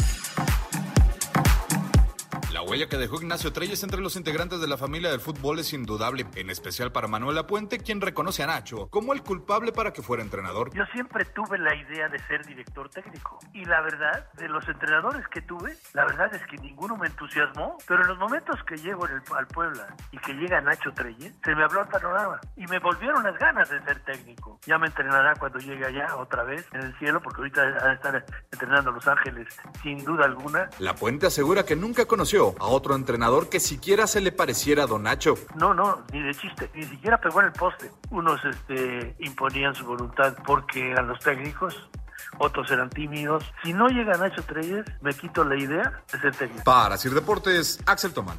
[2.73, 5.75] La huella que dejó Ignacio Treyes entre los integrantes de la familia del fútbol es
[5.75, 10.01] indudable, en especial para Manuel Puente, quien reconoce a Nacho como el culpable para que
[10.01, 10.73] fuera entrenador.
[10.73, 15.29] Yo siempre tuve la idea de ser director técnico y la verdad, de los entrenadores
[15.29, 19.07] que tuve, la verdad es que ninguno me entusiasmó, pero en los momentos que llego
[19.07, 22.67] en el- al Puebla y que llega Nacho Treyes, se me habló el panorama y
[22.69, 24.59] me volvieron las ganas de ser técnico.
[24.65, 28.89] Ya me entrenará cuando llegue allá otra vez en el cielo, porque ahorita estar entrenando
[28.89, 30.71] a Los Ángeles sin duda alguna.
[30.79, 34.87] La Puente asegura que nunca conoció a otro entrenador que siquiera se le pareciera a
[34.87, 35.35] Don Nacho.
[35.57, 37.91] No, no, ni de chiste, ni siquiera pegó en el poste.
[38.11, 41.77] Unos este, imponían su voluntad porque eran los técnicos,
[42.39, 43.45] otros eran tímidos.
[43.65, 46.63] Si no llega Nacho Treyes, me quito la idea de ser técnico.
[46.63, 48.39] Para Sir Deportes, Axel Tomán.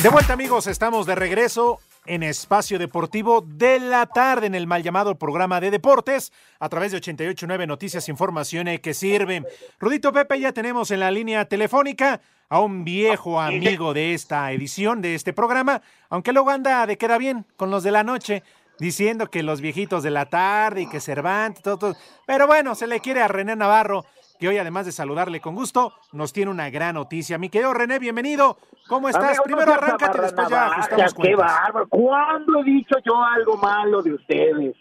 [0.00, 4.82] De vuelta amigos, estamos de regreso en Espacio Deportivo de la tarde en el mal
[4.82, 9.46] llamado programa de deportes a través de 889 Noticias Información que sirven.
[9.78, 15.02] Rudito Pepe, ya tenemos en la línea telefónica a un viejo amigo de esta edición,
[15.02, 18.42] de este programa, aunque luego anda de queda bien con los de la noche,
[18.78, 21.96] diciendo que los viejitos de la tarde y que Cervantes, todo, todo.
[22.26, 24.04] Pero bueno, se le quiere a René Navarro,
[24.38, 27.38] que hoy además de saludarle con gusto, nos tiene una gran noticia.
[27.38, 28.58] Mi querido René, bienvenido.
[28.88, 29.38] ¿Cómo estás?
[29.38, 31.46] Amigo, Primero arráncate después ya ajustamos Qué cuentas.
[31.60, 31.88] bárbaro.
[31.88, 34.76] ¿Cuándo he dicho yo algo malo de ustedes?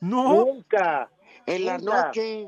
[0.00, 0.34] No.
[0.44, 1.08] Nunca.
[1.46, 2.06] En la nunca.
[2.06, 2.46] noche.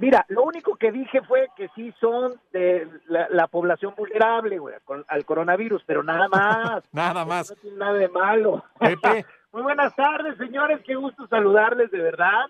[0.00, 4.76] Mira, lo único que dije fue que sí son de la, la población vulnerable, güey,
[4.84, 6.84] con- al coronavirus, pero nada más.
[6.92, 7.50] Nada más.
[7.50, 8.64] No tiene nada de malo.
[8.78, 9.26] Pepe.
[9.52, 10.80] Muy buenas tardes, señores.
[10.86, 12.46] Qué gusto saludarles, de verdad.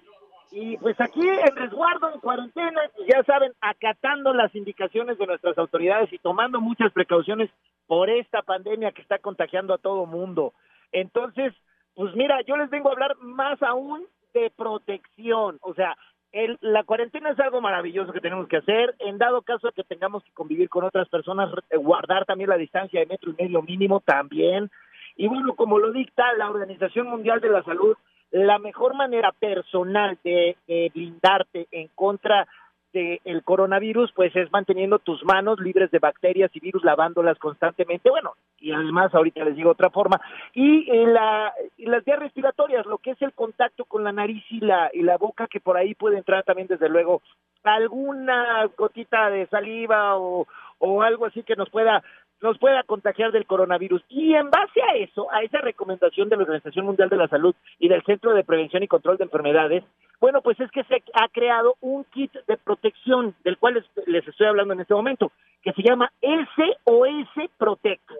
[0.52, 6.12] Y pues aquí en resguardo, en cuarentena, ya saben, acatando las indicaciones de nuestras autoridades
[6.12, 7.50] y tomando muchas precauciones
[7.86, 10.52] por esta pandemia que está contagiando a todo mundo.
[10.90, 11.54] Entonces,
[11.94, 15.58] pues mira, yo les vengo a hablar más aún de protección.
[15.60, 15.96] O sea,
[16.32, 18.94] el, la cuarentena es algo maravilloso que tenemos que hacer.
[18.98, 23.00] En dado caso de que tengamos que convivir con otras personas, guardar también la distancia
[23.00, 24.70] de metro y medio mínimo también.
[25.16, 27.96] Y bueno, como lo dicta la Organización Mundial de la Salud,
[28.30, 32.46] la mejor manera personal de, de blindarte en contra
[32.92, 38.10] del coronavirus, pues es manteniendo tus manos libres de bacterias y virus, lavándolas constantemente.
[38.10, 40.20] Bueno, y además ahorita les digo otra forma.
[40.54, 44.60] Y, la, y las vías respiratorias, lo que es el contacto con la nariz y
[44.60, 47.22] la, y la boca, que por ahí puede entrar también, desde luego,
[47.62, 52.02] alguna gotita de saliva o, o algo así que nos pueda
[52.42, 54.02] nos pueda contagiar del coronavirus.
[54.08, 57.54] Y en base a eso, a esa recomendación de la Organización Mundial de la Salud
[57.78, 59.84] y del Centro de Prevención y Control de Enfermedades,
[60.20, 64.46] bueno, pues es que se ha creado un kit de protección, del cual les, estoy
[64.46, 68.10] hablando en este momento, que se llama SOS Protect.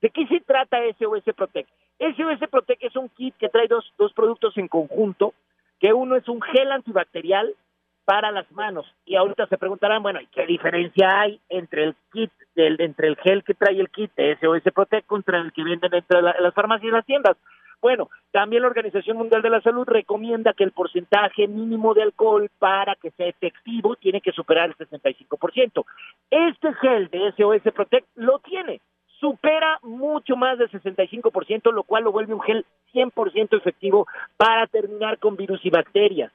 [0.00, 1.70] ¿De qué se trata SOS Protect?
[1.98, 5.34] SOS Protect es un kit que trae dos, dos productos en conjunto,
[5.80, 7.54] que uno es un gel antibacterial
[8.08, 8.86] para las manos.
[9.04, 13.44] Y ahorita se preguntarán, bueno, ¿qué diferencia hay entre el kit, del, entre el gel
[13.44, 17.06] que trae el kit SOS Protect contra el que venden entre las farmacias y las
[17.06, 17.36] tiendas?
[17.80, 22.50] Bueno, también la Organización Mundial de la Salud recomienda que el porcentaje mínimo de alcohol
[22.58, 25.84] para que sea efectivo tiene que superar el 65%.
[26.30, 28.80] Este gel de SOS Protect lo tiene,
[29.20, 35.18] supera mucho más del 65%, lo cual lo vuelve un gel 100% efectivo para terminar
[35.18, 36.32] con virus y bacterias.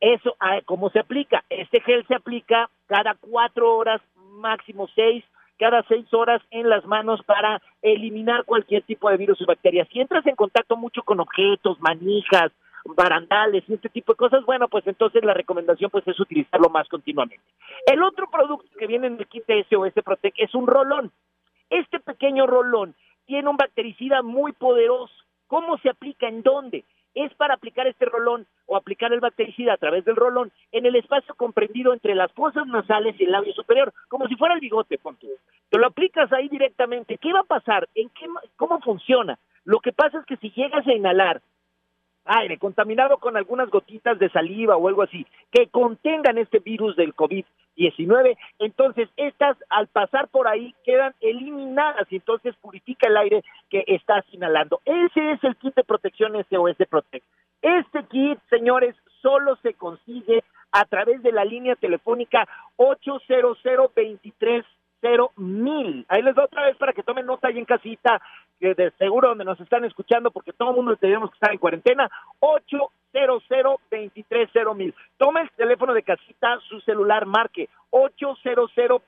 [0.00, 1.44] Eso, ah, ¿cómo se aplica?
[1.50, 5.22] Este gel se aplica cada cuatro horas, máximo seis,
[5.60, 9.86] cada seis horas en las manos para eliminar cualquier tipo de virus y bacterias.
[9.92, 12.50] Si entras en contacto mucho con objetos, manijas,
[12.86, 16.88] barandales y este tipo de cosas, bueno, pues entonces la recomendación pues es utilizarlo más
[16.88, 17.44] continuamente.
[17.84, 21.12] El otro producto que viene en el kit SOS Protect es un rolón.
[21.68, 22.94] Este pequeño rolón
[23.26, 25.12] tiene un bactericida muy poderoso.
[25.46, 26.26] ¿Cómo se aplica?
[26.26, 26.84] ¿En dónde?
[27.14, 30.96] Es para aplicar este rolón o aplicar el bactericida a través del rolón en el
[30.96, 34.98] espacio comprendido entre las fosas nasales y el labio superior, como si fuera el bigote,
[34.98, 35.26] ponte.
[35.68, 37.18] Te lo aplicas ahí directamente.
[37.18, 37.88] ¿Qué va a pasar?
[37.94, 39.38] ¿En qué, ¿Cómo funciona?
[39.64, 41.40] Lo que pasa es que si llegas a inhalar
[42.24, 47.14] aire contaminado con algunas gotitas de saliva o algo así que contengan este virus del
[47.80, 53.84] COVID-19, entonces estas al pasar por ahí quedan eliminadas y entonces purifica el aire que
[53.86, 54.80] estás inhalando.
[54.84, 57.24] Ese es el kit de protección SOS Protect.
[57.62, 63.58] Este kit, señores, solo se consigue a través de la línea telefónica 800
[63.94, 64.64] 23
[65.00, 66.04] cero mil.
[66.08, 68.20] Ahí les doy otra vez para que tomen nota ahí en casita,
[68.58, 71.58] que de seguro donde nos están escuchando, porque todo el mundo tenemos que estar en
[71.58, 72.10] cuarentena,
[73.12, 73.80] 800
[74.52, 74.94] cero mil.
[75.16, 79.02] Tome el teléfono de casita, su celular, marque 800 cero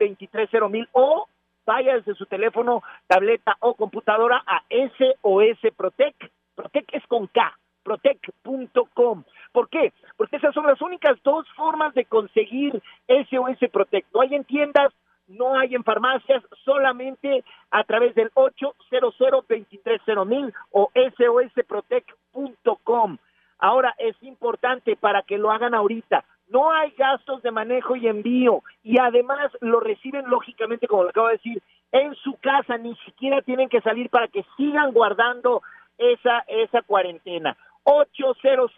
[0.68, 1.26] mil o
[1.64, 6.30] vaya desde su teléfono, tableta o computadora a SOS Protec.
[6.54, 9.24] Protec es con K, protec.com.
[9.52, 9.92] ¿Por qué?
[10.16, 14.06] Porque esas son las únicas dos formas de conseguir SOS Protec.
[14.12, 14.92] No hay en tiendas,
[15.28, 23.18] no hay en farmacias, solamente a través del 800 mil o sosprotec.com.
[23.62, 26.24] Ahora es importante para que lo hagan ahorita.
[26.48, 31.28] No hay gastos de manejo y envío y además lo reciben lógicamente, como lo acabo
[31.28, 35.62] de decir, en su casa, ni siquiera tienen que salir para que sigan guardando
[35.96, 37.56] esa, esa cuarentena.
[37.84, 38.72] 800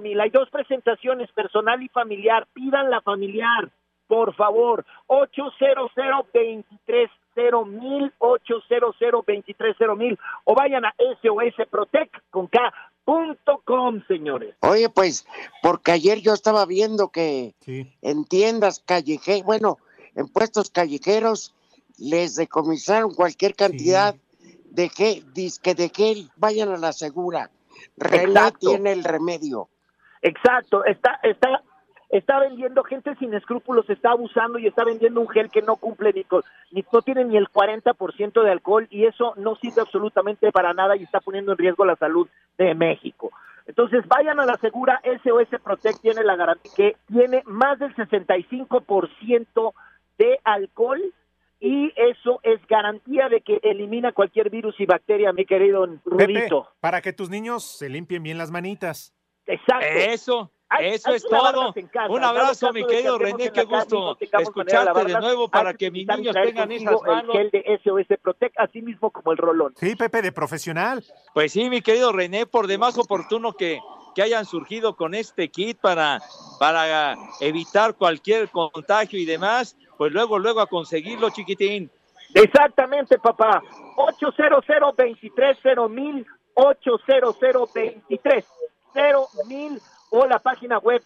[0.00, 0.20] mil.
[0.20, 2.48] Hay dos presentaciones, personal y familiar.
[2.52, 3.70] Pidan la familiar
[4.08, 10.94] por favor, 800 230 mil, 800 230 mil, o vayan a
[11.70, 12.48] Protect con
[13.08, 14.54] K.com, señores.
[14.60, 15.26] Oye, pues,
[15.62, 17.54] porque ayer yo estaba viendo que
[18.02, 19.78] en tiendas callejeras, bueno,
[20.14, 21.54] en puestos callejeros,
[21.96, 24.14] les decomisaron cualquier cantidad
[24.64, 27.50] de gel, disque de gel, vayan a la segura.
[27.96, 29.70] René tiene el remedio.
[30.20, 31.62] Exacto, está, está
[32.10, 36.12] está vendiendo, gente sin escrúpulos está abusando y está vendiendo un gel que no cumple
[36.12, 36.24] ni,
[36.70, 40.96] ni no tiene ni el 40% de alcohol y eso no sirve absolutamente para nada
[40.96, 43.30] y está poniendo en riesgo la salud de México.
[43.66, 49.72] Entonces vayan a la segura, SOS Protect tiene la garantía que tiene más del 65%
[50.16, 51.02] de alcohol
[51.60, 56.68] y eso es garantía de que elimina cualquier virus y bacteria, mi querido Rudito.
[56.80, 59.12] para que tus niños se limpien bien las manitas.
[59.46, 59.86] Exacto.
[59.86, 60.50] Eso.
[60.80, 61.74] Eso es todo.
[62.10, 66.70] Un abrazo, mi querido René, qué gusto escucharte de nuevo para que mis niños tengan
[66.70, 67.34] esas manos.
[67.36, 69.74] El de SOS Protect, así mismo como el rolón.
[69.76, 71.02] Sí, Pepe, de profesional.
[71.32, 73.80] Pues sí, mi querido René, por demás oportuno que,
[74.14, 76.20] que hayan surgido con este kit para,
[76.58, 81.90] para evitar cualquier contagio y demás, pues luego, luego a conseguirlo, chiquitín.
[82.34, 83.62] Exactamente, papá.
[83.96, 88.44] 800 230 mil 800 230
[89.46, 91.02] mil o la página web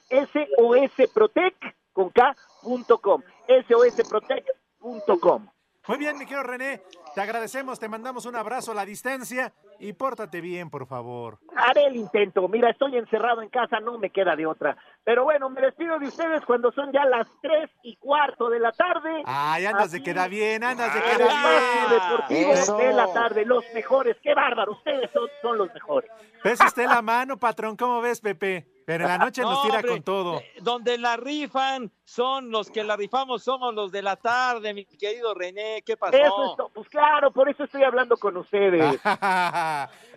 [0.97, 3.23] sosprotec con K.com.
[3.69, 5.49] sosprotec.com.
[5.89, 6.81] Muy bien, mi querido René,
[7.13, 11.39] te agradecemos, te mandamos un abrazo a la distancia y pórtate bien, por favor.
[11.57, 12.47] Haré el intento.
[12.47, 14.77] Mira, estoy encerrado en casa, no me queda de otra.
[15.03, 18.71] Pero bueno, me despido de ustedes cuando son ya las tres y cuarto de la
[18.71, 19.23] tarde.
[19.25, 22.01] Ay, andas de queda bien, andas de queda bien.
[22.01, 22.77] deportivo Eso.
[22.77, 24.17] de la tarde, los mejores.
[24.23, 26.09] Qué bárbaro, ustedes son, son los mejores.
[26.45, 28.69] Pese usted la mano, patrón, ¿cómo ves, Pepe?
[28.85, 30.39] Pero en la noche nos No, tira hombre, con todo.
[30.41, 34.85] eh, Donde la rifan son los que la rifamos, somos los de la tarde, mi
[34.85, 35.83] querido René.
[35.87, 36.17] ¿Qué pasó?
[36.17, 39.01] Eso es pues claro, por eso estoy hablando con ustedes.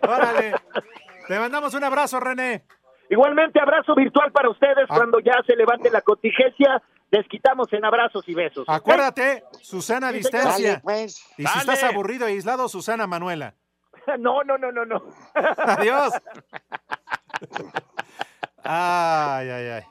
[0.02, 0.54] Órale.
[1.28, 2.64] Te mandamos un abrazo, René.
[3.08, 4.94] Igualmente, abrazo virtual para ustedes Ah.
[4.96, 6.82] cuando ya se levante la contingencia.
[7.08, 8.64] Desquitamos en abrazos y besos.
[8.68, 10.68] Acuérdate, Susana Sí, distancia.
[10.70, 11.24] Dale, pues.
[11.38, 13.54] Y si estás aburrido e aislado, Susana Manuela.
[14.20, 15.02] No, no, no, no, no.
[15.34, 16.12] Adiós.
[18.68, 19.82] Ay, ay, ay.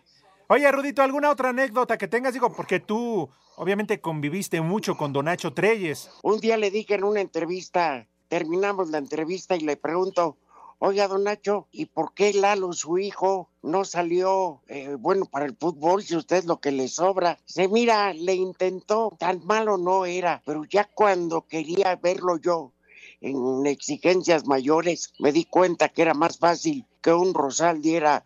[0.47, 2.33] Oye, Rudito, ¿alguna otra anécdota que tengas?
[2.33, 6.11] Digo, porque tú obviamente conviviste mucho con Don Nacho Treyes.
[6.21, 10.37] Un día le dije en una entrevista, terminamos la entrevista y le pregunto,
[10.79, 15.55] oiga, don Nacho, ¿y por qué Lalo, su hijo, no salió eh, bueno para el
[15.55, 17.39] fútbol si usted es lo que le sobra?
[17.45, 22.73] Se mira, le intentó, tan malo no era, pero ya cuando quería verlo yo
[23.21, 28.25] en exigencias mayores, me di cuenta que era más fácil que un rosal diera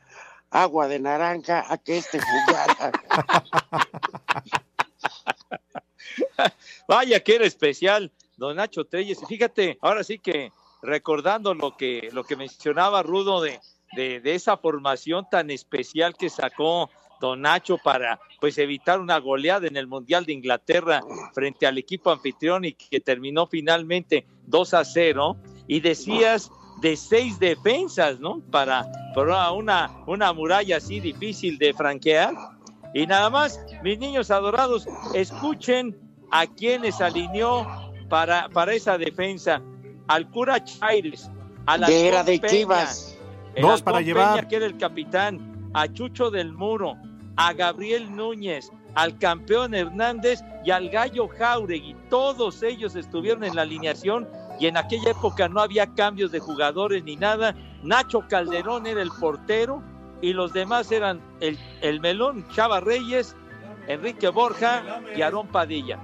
[0.51, 2.91] agua de naranja a que este jugara.
[6.88, 9.19] Vaya que era especial, don Nacho Treyes.
[9.27, 13.59] Fíjate, ahora sí que recordando lo que, lo que mencionaba Rudo de,
[13.93, 19.67] de, de esa formación tan especial que sacó don Nacho para pues evitar una goleada
[19.67, 21.01] en el Mundial de Inglaterra
[21.33, 25.38] frente al equipo anfitrión y que terminó finalmente 2 a 0.
[25.67, 26.51] Y decías
[26.82, 28.42] de seis defensas, ¿no?
[28.52, 32.34] Para, para una, una muralla así difícil de franquear.
[32.94, 35.96] Y nada más, mis niños adorados, escuchen
[36.32, 37.68] a quienes alineó
[38.10, 39.62] para, para esa defensa.
[40.08, 41.30] Al cura Chaires,
[41.65, 43.18] al Que era de Peña, Chivas.
[43.62, 44.36] Dos para Halcón llevar.
[44.36, 46.96] Peña, que era el capitán, a Chucho del Muro,
[47.36, 51.96] a Gabriel Núñez, al campeón Hernández y al Gallo Jauregui.
[52.10, 54.28] Todos ellos estuvieron en la alineación
[54.60, 57.56] y en aquella época no había cambios de jugadores ni nada.
[57.84, 59.82] Nacho Calderón era el portero
[60.22, 63.36] y los demás eran el, el Melón, Chava Reyes,
[63.88, 66.00] Enrique Borja y Aarón Padilla.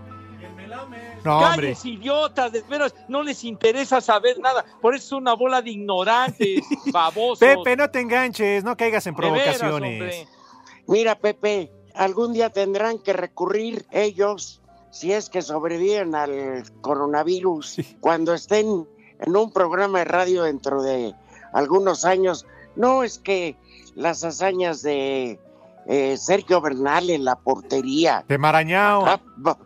[1.24, 1.70] No, hombre.
[1.70, 4.64] Calles, idiotas, de veras, no les interesa saber nada.
[4.82, 7.40] Por eso es una bola de ignorantes, babosos.
[7.40, 10.28] Pepe, no te enganches, no caigas en veras, provocaciones.
[10.88, 14.62] Mira, Pepe, algún día tendrán que recurrir ellos,
[14.96, 18.88] si es que sobreviven al coronavirus, cuando estén
[19.20, 21.14] en un programa de radio dentro de
[21.52, 22.46] algunos años.
[22.78, 23.58] No es que
[23.96, 25.38] las hazañas de
[25.88, 28.24] eh, Sergio Bernal en la portería.
[28.28, 29.02] De Marañao.
[29.04, 29.58] Va, va-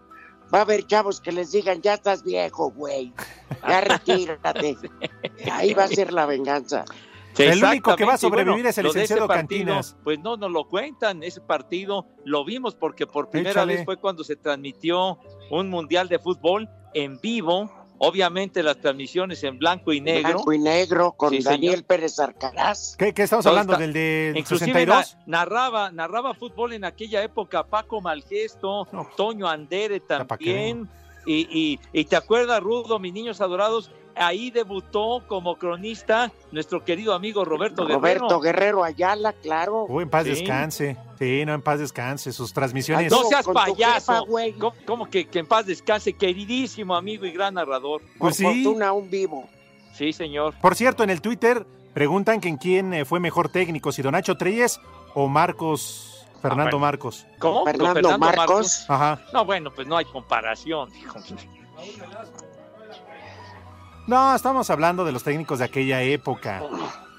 [0.53, 3.13] va a haber chavos que les digan, ya estás viejo, güey.
[3.67, 4.77] Ya retírate.
[5.51, 6.85] Ahí va a ser la venganza.
[7.39, 9.97] El único que va a sobrevivir es el licenciado partido, Cantinas.
[10.03, 13.75] Pues no nos lo cuentan, ese partido lo vimos porque por primera Échale.
[13.77, 15.17] vez fue cuando se transmitió
[15.49, 20.33] un mundial de fútbol en vivo, obviamente las transmisiones en blanco y negro.
[20.33, 21.85] Blanco y negro con Sí, Daniel señor.
[21.87, 22.95] Pérez Arcaraz.
[22.97, 23.73] ¿Qué, qué estamos Todo hablando?
[23.73, 25.17] está- ¿Del de Inclusive 62?
[25.25, 30.87] na- narraba, narraba fútbol en aquella época Paco Malgesto, Toño Andere también.
[31.25, 37.13] Y, y- y te acuerdas, Rudo, mis niños adorados, ahí debutó como cronista nuestro querido
[37.13, 38.39] amigo Roberto, Roberto Guerrero.
[38.39, 39.85] Guerrero Ayala, claro.
[39.89, 40.29] Uy, en paz Sí.
[40.31, 40.97] descanse.
[41.17, 42.31] Sí, no, en paz descanse.
[42.31, 43.11] Sus transmisiones.
[43.11, 44.25] No seas payaso.
[44.25, 44.53] jefa.
[44.59, 48.01] ¿Cómo, cómo que, que en paz descanse, queridísimo amigo y gran narrador?
[48.17, 48.43] Pues sí.
[48.43, 49.49] Fortuna aún vivo.
[49.93, 50.53] Sí, señor.
[50.61, 54.11] Por cierto, en el Twitter preguntan que en quién eh, fue mejor técnico, si Don
[54.13, 54.79] Nacho Treyes
[55.13, 56.79] o Marcos, Fernando Ah, bueno.
[56.79, 57.25] Marcos.
[57.39, 57.65] ¿Cómo?
[57.65, 58.85] Fernando Marcos.
[58.87, 59.19] Ajá.
[59.33, 60.89] No, bueno, pues no hay comparación.
[60.95, 61.19] hijo.
[64.09, 66.63] No, estamos hablando de los técnicos de aquella época,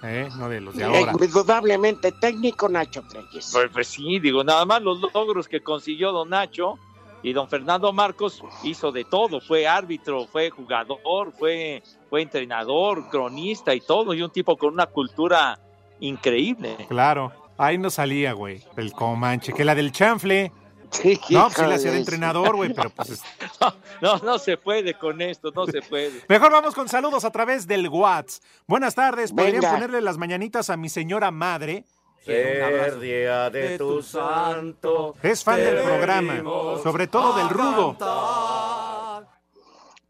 [0.03, 0.29] ¿eh?
[0.37, 1.13] no de los de ahora.
[1.13, 3.51] Indudablemente técnico Nacho Treyes.
[3.53, 6.81] Pues, pues sí, digo, nada más los logros que consiguió don Nacho
[7.23, 13.73] y don Fernando Marcos hizo de todo, fue árbitro, fue jugador, fue, fue entrenador, cronista
[13.73, 15.61] y todo, y un tipo con una cultura
[16.01, 16.77] increíble.
[16.89, 20.51] Claro, ahí no salía, güey, el Comanche, que la del chanfle.
[20.93, 23.11] Sí, No, pues sí la hacía de entrenador, güey, pero pues...
[23.11, 23.23] es-
[24.01, 26.23] No, no se puede con esto, no se puede.
[26.29, 28.43] Mejor vamos con saludos a través del WhatsApp.
[28.67, 29.73] Buenas tardes, ¿podrían Venga.
[29.73, 31.85] ponerle las mañanitas a mi señora madre?
[32.25, 35.15] Ser día de tu santo.
[35.23, 36.43] Es fan del programa,
[36.83, 37.97] sobre todo del rudo.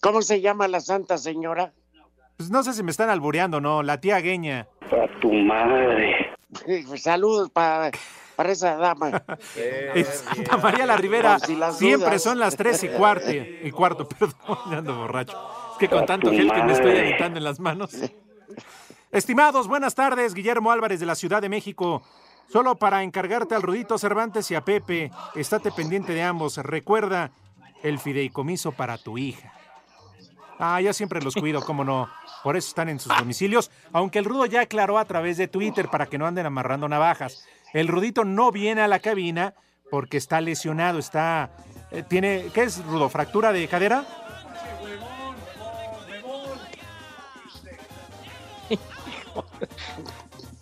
[0.01, 1.73] ¿Cómo se llama la santa señora?
[2.37, 3.83] Pues no sé si me están albureando, ¿no?
[3.83, 4.67] La tía Gueña.
[4.91, 6.35] A tu madre.
[6.97, 7.91] Saludos para,
[8.41, 9.11] para esa dama.
[10.25, 12.23] Santa María la Rivera si siempre dudas.
[12.23, 15.37] son las tres y cuarto, y cuarto, perdón, ya ando borracho.
[15.73, 17.91] Es que con tanto gel que me estoy aventando en las manos.
[19.13, 22.03] Estimados, buenas tardes, Guillermo Álvarez de la Ciudad de México.
[22.49, 26.57] Solo para encargarte al Rudito Cervantes y a Pepe, estate pendiente de ambos.
[26.57, 27.33] Recuerda
[27.83, 29.53] el fideicomiso para tu hija.
[30.63, 32.09] Ah, yo siempre los cuido, cómo no.
[32.45, 33.71] Por eso están en sus domicilios.
[33.93, 37.45] Aunque el Rudo ya aclaró a través de Twitter para que no anden amarrando navajas.
[37.73, 39.55] El Rudito no viene a la cabina
[39.91, 41.51] porque está lesionado, está...
[41.91, 42.47] eh, tiene...
[42.53, 43.09] ¿Qué es, Rudo?
[43.09, 44.05] ¿Fractura de cadera?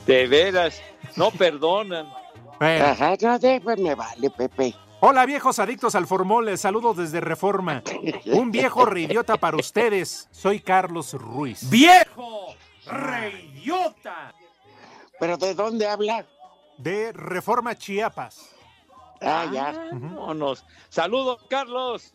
[0.07, 0.81] De veras,
[1.17, 2.07] no perdonan.
[2.61, 4.75] Ajá, no, de- pues me vale, Pepe.
[5.01, 7.85] Hola viejos adictos al formol, saludos desde Reforma.
[8.27, 10.29] Un viejo reidiota para ustedes.
[10.33, 11.71] Soy Carlos Ruiz.
[11.71, 12.57] ¡Viejo!
[12.85, 14.35] ¡Reidiota!
[15.21, 16.27] ¿Pero de dónde habla?
[16.79, 18.51] De Reforma Chiapas.
[19.21, 19.73] Ah, ya.
[19.93, 20.65] Vámonos.
[20.89, 22.15] Saludos, Carlos.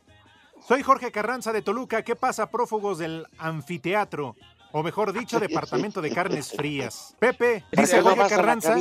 [0.68, 2.04] Soy Jorge Carranza de Toluca.
[2.04, 4.36] ¿Qué pasa, prófugos del anfiteatro?
[4.74, 7.16] O mejor dicho, departamento de carnes frías.
[7.18, 8.76] Pepe, ¿Para dice Jorge Carranza?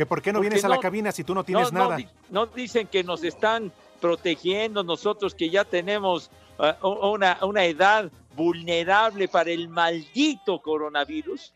[0.00, 1.98] Que por qué no Porque vienes a la cabina si tú no tienes no, nada.
[2.30, 3.70] No, dicen que nos están
[4.00, 11.52] protegiendo nosotros que ya tenemos eh, una, una edad vulnerable para el maldito coronavirus.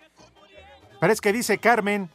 [1.01, 2.11] Pero es que dice Carmen,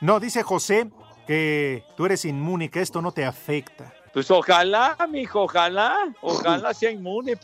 [0.00, 0.88] no, dice José
[1.26, 3.92] que tú eres inmune, que esto no te afecta.
[4.12, 7.36] Pues ojalá, mijo, ojalá, ojalá sea inmune.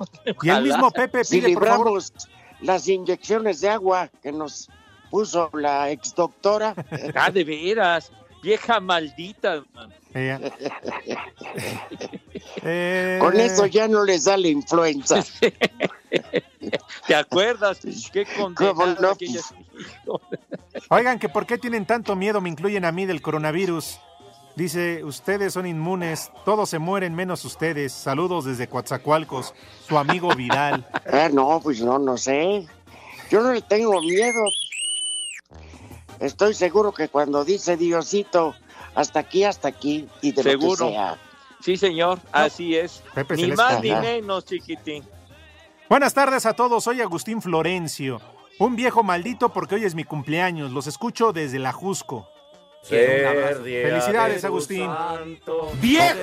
[0.43, 2.03] Y el mismo Pepe Si pide, por favor,
[2.61, 4.71] las inyecciones de agua que nos
[5.11, 6.75] puso la ex doctora.
[7.15, 8.13] Ah, de veras,
[8.43, 9.65] vieja maldita.
[9.75, 9.93] man.
[10.15, 10.39] Eh,
[12.63, 15.25] eh, Con eso ya no les da la influenza.
[17.07, 17.79] ¿Te acuerdas?
[18.13, 19.09] Qué ¿Cómo condenada no?
[19.11, 19.41] aquella-
[20.91, 23.99] Oigan, que por qué tienen tanto miedo, me incluyen a mí del coronavirus.
[24.57, 27.93] Dice, ustedes son inmunes, todos se mueren menos ustedes.
[27.93, 29.55] Saludos desde Coatzacoalcos,
[29.87, 30.85] su amigo Vidal.
[31.13, 32.67] Ah, no, pues no, no sé.
[33.31, 34.41] Yo no le tengo miedo.
[36.21, 38.55] Estoy seguro que cuando dice Diosito,
[38.95, 40.87] hasta aquí, hasta aquí, y de lo Seguro.
[40.87, 41.19] que sea.
[41.61, 43.03] Sí, señor, así es.
[43.15, 43.63] Pepe ni Celeste.
[43.63, 45.05] más ni menos, chiquitín.
[45.89, 48.21] Buenas tardes a todos, soy Agustín Florencio.
[48.59, 52.29] Un viejo maldito porque hoy es mi cumpleaños, los escucho desde la Jusco.
[52.83, 54.87] Felicidades, Agustín.
[54.87, 56.17] santo, ¡Viejo!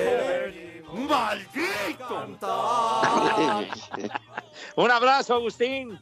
[1.08, 2.26] ¡Maldito!
[4.76, 5.98] Un abrazo, Agustín.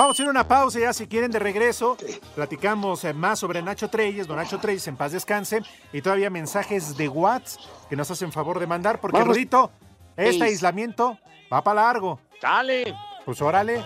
[0.00, 1.94] Vamos a ir a una pausa ya si quieren de regreso.
[2.34, 5.60] Platicamos eh, más sobre Nacho Treyes, don Nacho Treyes en paz descanse.
[5.92, 8.98] Y todavía mensajes de WhatsApp que nos hacen favor de mandar.
[8.98, 9.36] Porque, Vamos.
[9.36, 9.70] Rudito,
[10.16, 10.52] este Ey.
[10.52, 11.18] aislamiento
[11.52, 12.18] va para largo.
[12.40, 12.94] Dale.
[13.26, 13.84] Pues órale.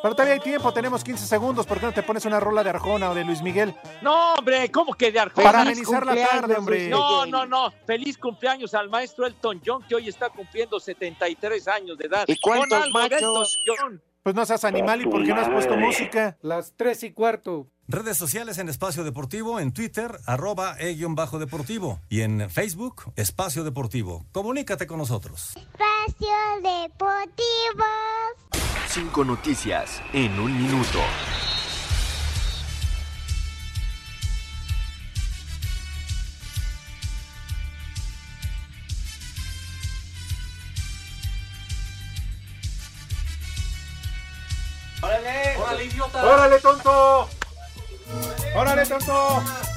[0.00, 1.66] Pero todavía hay tiempo, tenemos 15 segundos.
[1.66, 3.74] ¿Por qué no te pones una rola de Arjona o de Luis Miguel?
[4.00, 5.44] No, hombre, ¿cómo que de Arjona?
[5.44, 6.88] Para amenizar la tarde, hombre.
[6.88, 7.72] No, no, no.
[7.84, 12.24] Feliz cumpleaños al maestro Elton John, que hoy está cumpliendo 73 años de edad.
[12.28, 13.18] ¿Y cuántos machos?
[13.18, 14.07] Elton John.
[14.22, 16.36] Pues no seas animal y ¿por qué no has puesto música?
[16.42, 17.68] Las tres y cuarto.
[17.86, 22.00] Redes sociales en Espacio Deportivo, en Twitter, arroba e-bajo deportivo.
[22.10, 24.26] Y en Facebook, Espacio Deportivo.
[24.32, 25.56] Comunícate con nosotros.
[25.56, 26.28] Espacio
[26.62, 27.84] Deportivo.
[28.88, 30.98] Cinco noticias en un minuto.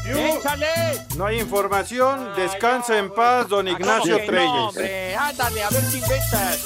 [0.05, 0.67] ¡Échale!
[1.15, 2.29] No hay información.
[2.36, 4.51] Descansa en paz, don ¿Cómo Ignacio que no, Treyes.
[4.51, 5.15] hombre?
[5.15, 6.59] Ándale, a ver qué inventas.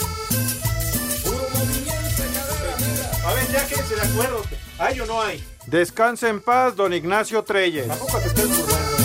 [3.26, 4.42] A ver, ya quédense de acuerdo.
[4.78, 5.44] ¿Hay o no hay?
[5.68, 7.88] Descansa en paz, don Ignacio Treyes.
[7.88, 8.96] Tampoco te estés burlando.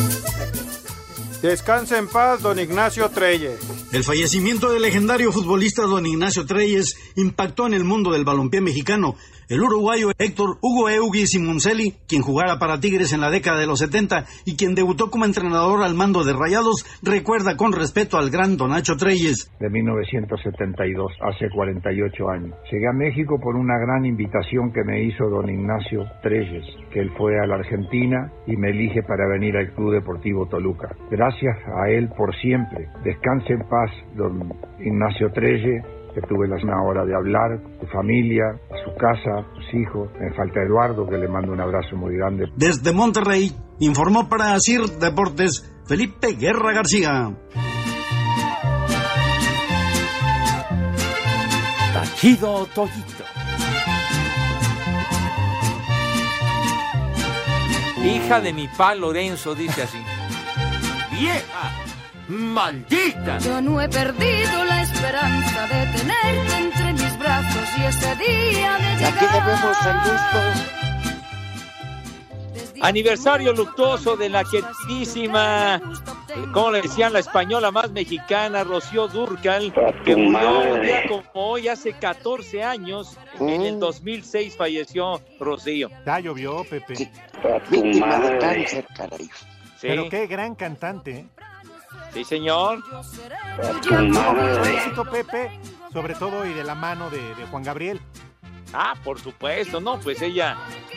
[1.42, 3.58] Descansa en paz, don Ignacio Treyes.
[3.92, 9.16] El fallecimiento del legendario futbolista don Ignacio Treyes impactó en el mundo del balompié mexicano.
[9.50, 13.80] El uruguayo Héctor Hugo Eugui Simoncelli, quien jugara para Tigres en la década de los
[13.80, 18.56] 70 y quien debutó como entrenador al mando de Rayados, recuerda con respeto al gran
[18.56, 19.50] don Nacho Treyes.
[19.58, 22.54] de 1972, hace 48 años.
[22.70, 27.10] Llegué a México por una gran invitación que me hizo don Ignacio Treyes, que él
[27.18, 30.94] fue a la Argentina y me elige para venir al Club Deportivo Toluca.
[31.10, 32.86] Gracias a él por siempre.
[33.02, 35.82] Descanse en paz, don Ignacio Treyes,
[36.14, 38.44] que tuve la una hora de hablar, su familia,
[38.84, 40.10] su casa, sus hijos.
[40.18, 42.46] Me falta Eduardo, que le mando un abrazo muy grande.
[42.56, 47.34] Desde Monterrey, informó para CIR Deportes Felipe Guerra García.
[52.22, 53.24] Ejido Toyito.
[58.04, 59.98] Hija de mi pa Lorenzo, dice así.
[61.12, 61.79] ¡Vieja!
[62.30, 63.38] ¡Maldita!
[63.38, 68.96] Yo no he perdido la esperanza de tenerte entre mis brazos y ese día de
[68.96, 69.14] llegar.
[69.14, 70.38] Aquí debemos el gusto.
[72.82, 75.76] Aniversario luctuoso de la queridísima,
[76.28, 79.74] eh, como le decían, la española más mexicana, Rocío Durcal,
[80.04, 83.18] que murió un día como hoy, hace 14 años.
[83.40, 85.90] En el 2006 falleció Rocío.
[86.06, 87.10] Ya llovió, Pepe.
[87.68, 89.28] Víctima de cáncer, caray.
[89.80, 89.88] Sí.
[89.88, 91.10] Pero qué gran cantante.
[91.10, 91.26] ¿eh?
[92.12, 92.82] Sí, señor.
[93.66, 95.60] Mucho éxito, Pepe,
[95.92, 98.00] sobre todo y de la mano de, de Juan Gabriel.
[98.72, 100.56] Ah, por supuesto, no, pues ella,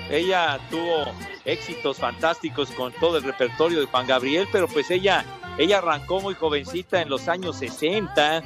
[0.10, 1.06] ella tuvo
[1.44, 5.26] éxitos fantásticos con todo el repertorio de Juan Gabriel, pero pues ella,
[5.58, 8.44] ella arrancó muy jovencita en los años 60,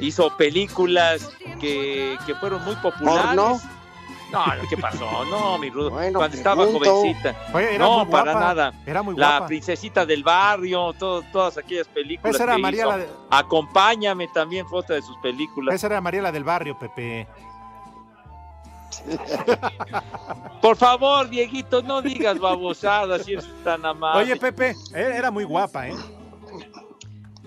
[0.00, 3.26] hizo películas que, que fueron muy populares.
[3.26, 3.60] ¿Porno?
[4.36, 5.24] No, ¿qué pasó?
[5.26, 6.90] No, mi Rudo, Bueno, cuando estaba pregunto.
[6.94, 7.34] jovencita.
[7.54, 8.72] Oye, era no, muy guapa, para nada.
[8.86, 9.46] era muy La guapa.
[9.46, 12.90] princesita del barrio, todo- todas aquellas películas Esa era que María hizo.
[12.90, 15.74] la de- Acompáñame también otra de sus películas.
[15.74, 17.26] Esa era Mariela del Barrio, Pepe.
[20.62, 24.22] Por favor, Dieguito, no digas babosadas si eres tan amable.
[24.22, 25.94] Oye, Pepe, eh, era muy guapa, ¿eh?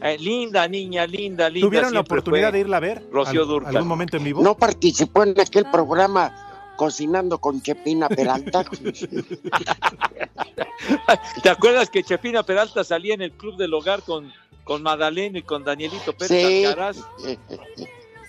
[0.02, 1.68] Eh, linda niña, linda, linda.
[1.68, 3.06] ¿Tuvieron la oportunidad fue de irla a ver?
[3.12, 3.76] Rocío Al- Dúrcal.
[3.76, 4.42] ¿Algún momento en vivo?
[4.42, 6.34] ¿No participó en aquel programa
[6.80, 8.64] Cocinando con Chepina Peralta?
[11.44, 14.32] ¿Te acuerdas que Chepina Peralta salía en el Club del Hogar con,
[14.64, 16.64] con Madaleno y con Danielito Pérez Sí.
[16.64, 17.00] Alcaraz?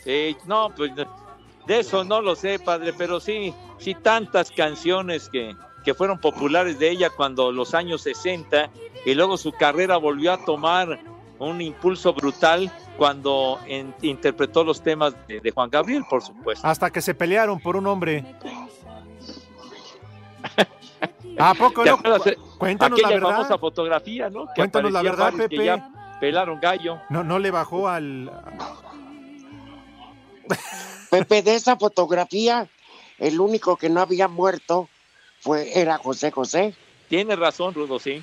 [0.02, 1.06] Sí, no, pues de
[1.78, 6.90] eso no lo sé, padre, pero sí, sí tantas canciones que, que fueron populares de
[6.90, 8.70] ella cuando los años 60
[9.04, 10.98] y luego su carrera volvió a tomar
[11.38, 16.66] un impulso brutal cuando en- interpretó los temas de, de Juan Gabriel, por supuesto.
[16.66, 18.22] Hasta que se pelearon por un hombre.
[21.38, 21.96] ¿A poco ¿Te no?
[22.18, 23.30] de Cuéntanos la verdad.
[23.30, 24.46] famosa fotografía, ¿no?
[24.48, 25.64] Que Cuéntanos la verdad, que Pepe.
[25.64, 25.90] ya
[26.20, 27.00] pelaron gallo.
[27.08, 28.30] No, no le bajó al.
[31.10, 32.68] Pepe, de esa fotografía,
[33.18, 34.90] el único que no había muerto
[35.40, 36.74] fue, era José José.
[37.08, 38.22] Tienes razón, Rudo, sí.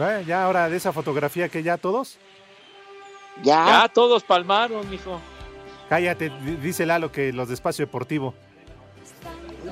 [0.00, 2.18] Eh, ya ahora de esa fotografía que ya todos.
[3.42, 3.66] Ya.
[3.66, 5.20] Ya todos palmaron, mijo.
[5.88, 8.34] Cállate, di- dice Lalo que los de Espacio Deportivo.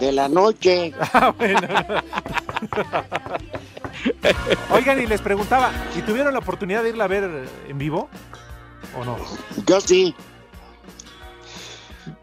[0.00, 0.92] De la noche.
[1.12, 1.68] Ah, bueno.
[4.72, 8.08] Oigan, y les preguntaba, ¿y tuvieron la oportunidad de irla a ver en vivo?
[8.98, 9.16] ¿O no?
[9.66, 10.14] Yo sí.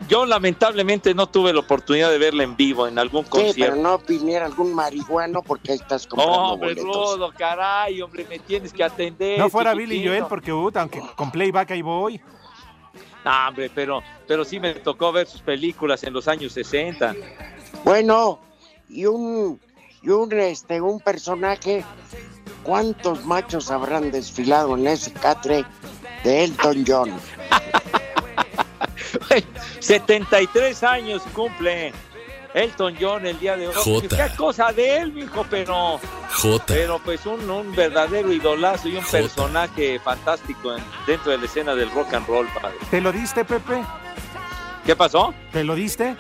[0.08, 3.76] Yo lamentablemente no tuve la oportunidad de verla en vivo en algún Sí, pero concierto.
[3.82, 7.16] no viniera algún marihuano porque ahí estás comprando hombre, boletos.
[7.16, 9.40] Rudo, caray, hombre, me tienes que atender.
[9.40, 9.90] No fuera chiquitín.
[9.90, 12.22] Billy Joel porque, uh, aunque con playback ahí voy.
[13.24, 17.16] No, hombre, pero, pero sí me tocó ver sus películas en los años 60.
[17.84, 18.40] Bueno,
[18.88, 19.60] y un
[20.04, 21.84] y un este un personaje,
[22.62, 25.66] ¿cuántos machos habrán desfilado en ese catre
[26.24, 27.12] de Elton John?
[29.80, 31.94] 73 años cumple
[32.54, 33.74] Elton John el día de hoy.
[33.76, 34.30] Jota.
[34.30, 36.00] Qué cosa de él, mijo, pero,
[36.32, 36.66] Jota.
[36.68, 41.76] pero pues un, un verdadero idolazo y un personaje fantástico en- dentro de la escena
[41.76, 42.78] del rock and roll, padre.
[42.90, 43.84] ¿Te lo diste, Pepe?
[44.86, 45.34] ¿Qué pasó?
[45.52, 46.16] ¿Te lo diste?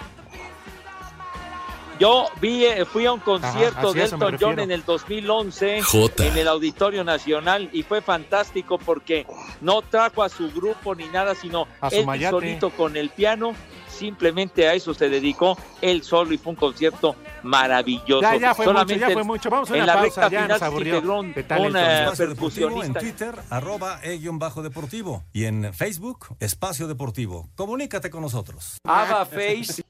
[1.99, 6.25] Yo vi, eh, fui a un concierto así de Elton John en el 2011 Jota.
[6.25, 9.25] en el Auditorio Nacional y fue fantástico porque
[9.61, 13.53] no trajo a su grupo ni nada, sino A su él solito con el piano.
[13.87, 18.21] Simplemente a eso se dedicó él solo y fue un concierto maravilloso.
[18.21, 19.49] Ya, ya fue mucho, Solamente ya fue mucho.
[19.49, 21.81] Vamos a en una la pausa, recta ya final aburrió un, de tal un, Elton
[21.81, 21.91] John.
[21.91, 22.99] Espacio Deportivo en percusionista.
[22.99, 25.23] Twitter, arroba e-deportivo.
[25.31, 27.47] Y en Facebook, Espacio Deportivo.
[27.55, 28.79] Comunícate con nosotros.
[28.83, 29.81] Ava Face.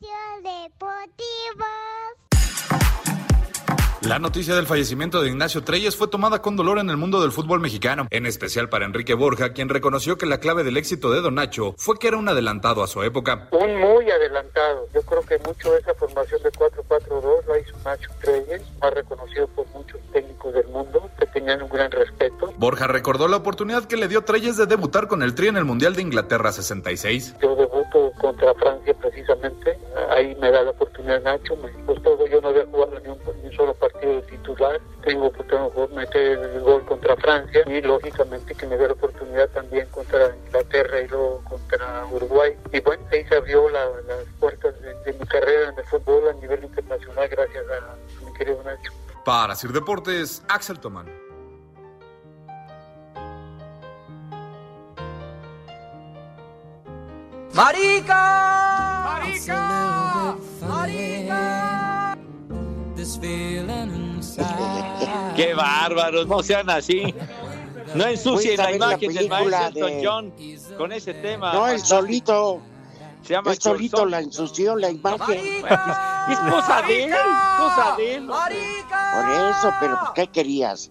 [0.00, 1.66] Deportivo.
[4.02, 7.32] La noticia del fallecimiento de Ignacio Treyes fue tomada con dolor en el mundo del
[7.32, 11.20] fútbol mexicano, en especial para Enrique Borja, quien reconoció que la clave del éxito de
[11.20, 13.48] Don Nacho fue que era un adelantado a su época.
[13.52, 14.88] Un muy adelantado.
[14.94, 19.46] Yo creo que mucho de esa formación de 4-4-2 la hizo Nacho Treyes, más reconocido
[19.48, 22.54] por muchos técnicos del mundo que tenían un gran respeto.
[22.56, 25.66] Borja recordó la oportunidad que le dio Treyes de debutar con el Tri en el
[25.66, 27.36] Mundial de Inglaterra 66.
[27.42, 29.78] Yo debuto contra Francia precisamente,
[30.08, 33.48] ahí me da la oportunidad Nacho, me costó, yo no había jugado ni un, ni
[33.48, 38.54] un solo partido de titular, tengo oportunidad de meter el gol contra Francia y lógicamente
[38.54, 42.56] que me dio la oportunidad también contra Inglaterra y luego contra Uruguay.
[42.72, 46.28] Y bueno, ahí se abrió la- las puertas de, de mi carrera en el fútbol
[46.28, 48.92] a nivel internacional gracias a mi querido Nacho.
[49.24, 51.06] Para Sir Deportes, Axel Tomán.
[57.54, 58.22] ¡Marica!
[59.04, 60.36] ¡Marica!
[60.68, 61.79] ¡Marica!
[65.36, 67.14] Qué bárbaros, no sean así.
[67.94, 70.32] No ensucien la ver la imagen del maestro Elton de- John
[70.76, 71.52] con ese tema.
[71.52, 72.60] No, el solito.
[73.22, 75.38] Se llama El solito la ensució la imagen.
[76.30, 77.12] Es cosa de él,
[77.58, 78.26] cosa de él.
[78.26, 80.90] Por eso, pero pues, ¿qué querías?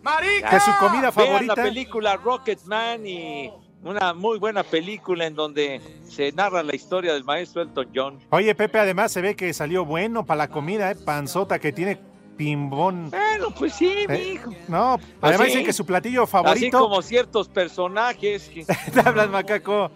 [0.49, 1.55] Que su comida Vean favorita.
[1.55, 3.51] la película Rocketman y
[3.83, 8.19] una muy buena película en donde se narra la historia del maestro Elton John.
[8.29, 10.95] Oye, Pepe, además se ve que salió bueno para la comida, ¿eh?
[10.95, 11.97] Panzota que tiene
[12.39, 13.09] pimbón.
[13.09, 14.33] Bueno, pues sí, mi ¿Eh?
[14.35, 14.51] hijo.
[14.69, 16.79] No, además Así- dicen que su platillo Así favorito.
[16.79, 18.47] como ciertos personajes.
[18.49, 18.63] que-
[18.93, 19.91] Te hablas, macaco.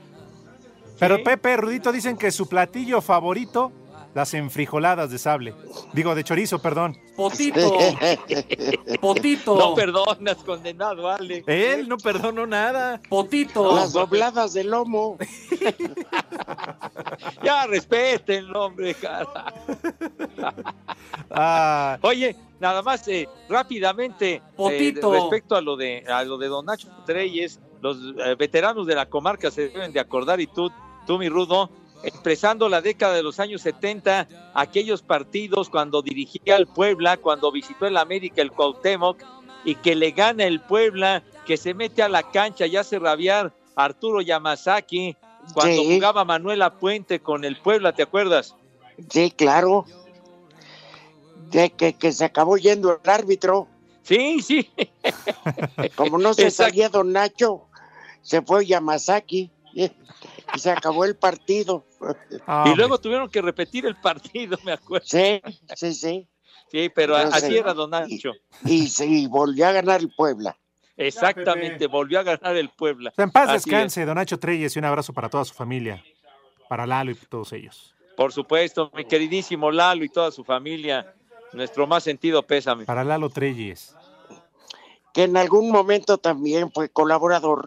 [0.99, 3.71] Pero Pepe, Rudito, dicen que su platillo favorito,
[4.13, 5.53] las enfrijoladas de sable.
[5.93, 6.97] Digo, de chorizo, perdón.
[7.15, 7.77] Potito.
[9.01, 9.57] Potito.
[9.57, 11.43] No perdonas, condenado, Ale.
[11.47, 13.01] Él no perdonó nada.
[13.09, 13.75] Potito.
[13.75, 15.17] Las dobladas de lomo.
[17.43, 19.53] Ya respeten el hombre, cara.
[21.29, 25.13] Ah, Oye, nada más eh, rápidamente eh, Potito.
[25.13, 29.07] respecto a lo de a lo de Don Nacho Treyes, los eh, veteranos de la
[29.07, 30.71] comarca se deben de acordar y tú,
[31.05, 31.69] tú mi rudo,
[32.03, 37.85] expresando la década de los años 70, aquellos partidos cuando dirigía al Puebla, cuando visitó
[37.85, 39.23] el América el Cuauhtémoc
[39.65, 43.53] y que le gana el Puebla, que se mete a la cancha y hace rabiar
[43.75, 45.15] a Arturo Yamazaki
[45.53, 45.95] cuando Sí.
[45.95, 48.55] jugaba Manuela Puente con el Puebla, ¿te acuerdas?
[49.09, 49.85] Sí, claro.
[51.49, 53.67] De que, que se acabó yendo el árbitro.
[54.03, 54.69] Sí, sí.
[55.95, 56.71] Como no se Exacto.
[56.71, 57.63] salía Don Nacho,
[58.21, 59.51] se fue Yamazaki
[60.53, 61.85] y se acabó el partido.
[62.45, 62.75] ah, y hombre.
[62.75, 65.05] luego tuvieron que repetir el partido, me acuerdo.
[65.07, 65.41] Sí,
[65.75, 66.29] sí, sí.
[66.71, 68.31] Sí, pero así era Don Nacho.
[68.65, 70.57] Y, y volvió a ganar el Puebla.
[70.97, 73.13] Exactamente, volvió a ganar el Puebla.
[73.17, 76.03] En paz Así descanse, Don Nacho Treyes, y un abrazo para toda su familia.
[76.69, 77.93] Para Lalo y todos ellos.
[78.15, 81.13] Por supuesto, mi queridísimo Lalo y toda su familia,
[81.51, 82.85] nuestro más sentido pésame.
[82.85, 83.95] Para Lalo Treyes.
[85.13, 87.65] Que en algún momento también fue colaborador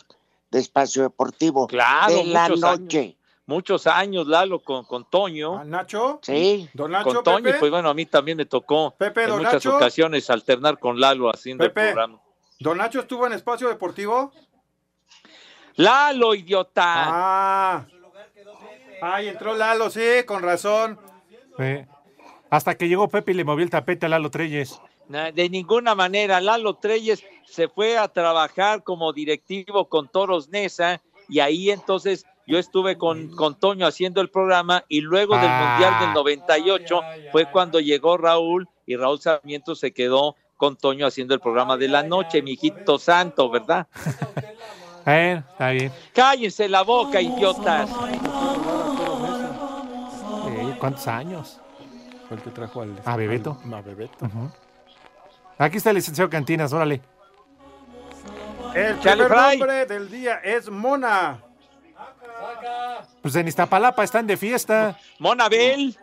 [0.56, 1.66] de Espacio Deportivo.
[1.66, 3.16] Claro, de la muchos noche.
[3.44, 5.62] Muchos años, Lalo, con, con Toño.
[5.64, 6.18] ¿Nacho?
[6.22, 6.68] Sí.
[6.72, 7.56] ¿Don Nacho, con Toño, Pepe?
[7.56, 9.76] y pues bueno, a mí también me tocó Pepe, en muchas Nacho.
[9.76, 11.80] ocasiones alternar con Lalo haciendo Pepe.
[11.80, 12.20] el programa.
[12.58, 14.32] ¿Don Nacho estuvo en Espacio Deportivo?
[15.76, 16.82] Lalo, idiota.
[16.86, 17.86] Ah.
[19.02, 20.98] Ay, entró Lalo, sí, con razón.
[22.50, 24.80] Hasta que llegó Pepe y le movió el tapete a Lalo Treyes.
[25.08, 31.38] De ninguna manera, Lalo Treyes se fue a trabajar como directivo con Toros Nesa y
[31.40, 35.76] ahí entonces yo estuve con, con Toño haciendo el programa y luego del Ah.
[35.78, 37.00] Mundial del 98
[37.32, 41.88] fue cuando llegó Raúl y Raúl Sarmiento se quedó con Toño haciendo el programa de
[41.88, 43.86] la noche, mi hijito santo, ¿verdad?
[45.06, 45.92] Eh, está bien.
[46.12, 47.90] Cállense la boca, idiotas.
[50.48, 51.60] Eh, ¿Cuántos años?
[52.28, 52.96] Fue el que trajo al...
[53.04, 53.56] A Bebeto.
[53.64, 54.24] al- a Bebeto.
[54.24, 54.50] Ujú.
[55.58, 57.00] Aquí está el licenciado Cantinas, órale.
[58.74, 61.42] El primer nombre del día es Mona.
[63.22, 64.98] Pues en Iztapalapa están de fiesta.
[65.18, 65.96] Monabel.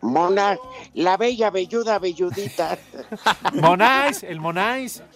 [0.00, 0.58] Mona,
[0.94, 2.76] la bella velluda velludita.
[3.54, 5.02] Monais, el Monais.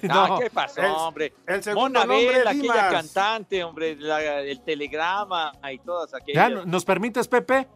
[0.00, 1.34] No, ¿qué pasó, El- hombre?
[1.46, 6.50] el segundo Monabel, nombre, aquella cantante, hombre, la- el telegrama y todas ¿Ya aquellas.
[6.52, 7.68] no- nos permites, Pepe?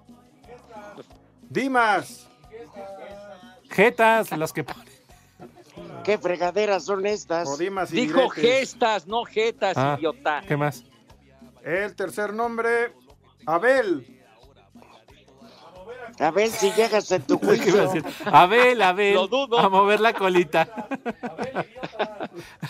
[1.51, 2.27] Dimas.
[3.71, 4.87] Jetas, las que ponen.
[6.05, 7.49] ¿Qué fregaderas son estas?
[7.61, 7.65] Y
[7.95, 8.33] Dijo diretes.
[8.33, 10.43] gestas, no jetas, Ah, idiota.
[10.47, 10.85] ¿Qué más?
[11.63, 12.93] El tercer nombre,
[13.47, 14.18] Abel.
[16.19, 18.11] A ver si llegas en tu ¿Qué iba a juicio.
[18.27, 19.15] Abel, Abel.
[19.15, 19.59] Lo dudo.
[19.59, 20.69] A mover la colita.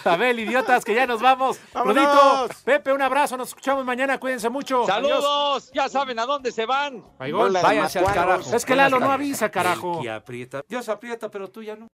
[0.05, 1.59] Abel, idiotas, que ya nos vamos.
[1.74, 3.36] Rudito, Pepe, un abrazo.
[3.36, 4.18] Nos escuchamos mañana.
[4.18, 4.91] Cuídense mucho.
[4.91, 5.22] Adiós.
[5.22, 7.05] Saludos, ya saben a dónde se van.
[7.18, 8.55] Váyanse al carajo.
[8.55, 10.01] Es que Lalo no avisa, carajo.
[10.01, 10.62] Que aprieta.
[10.68, 11.86] Dios aprieta, pero tú ya no.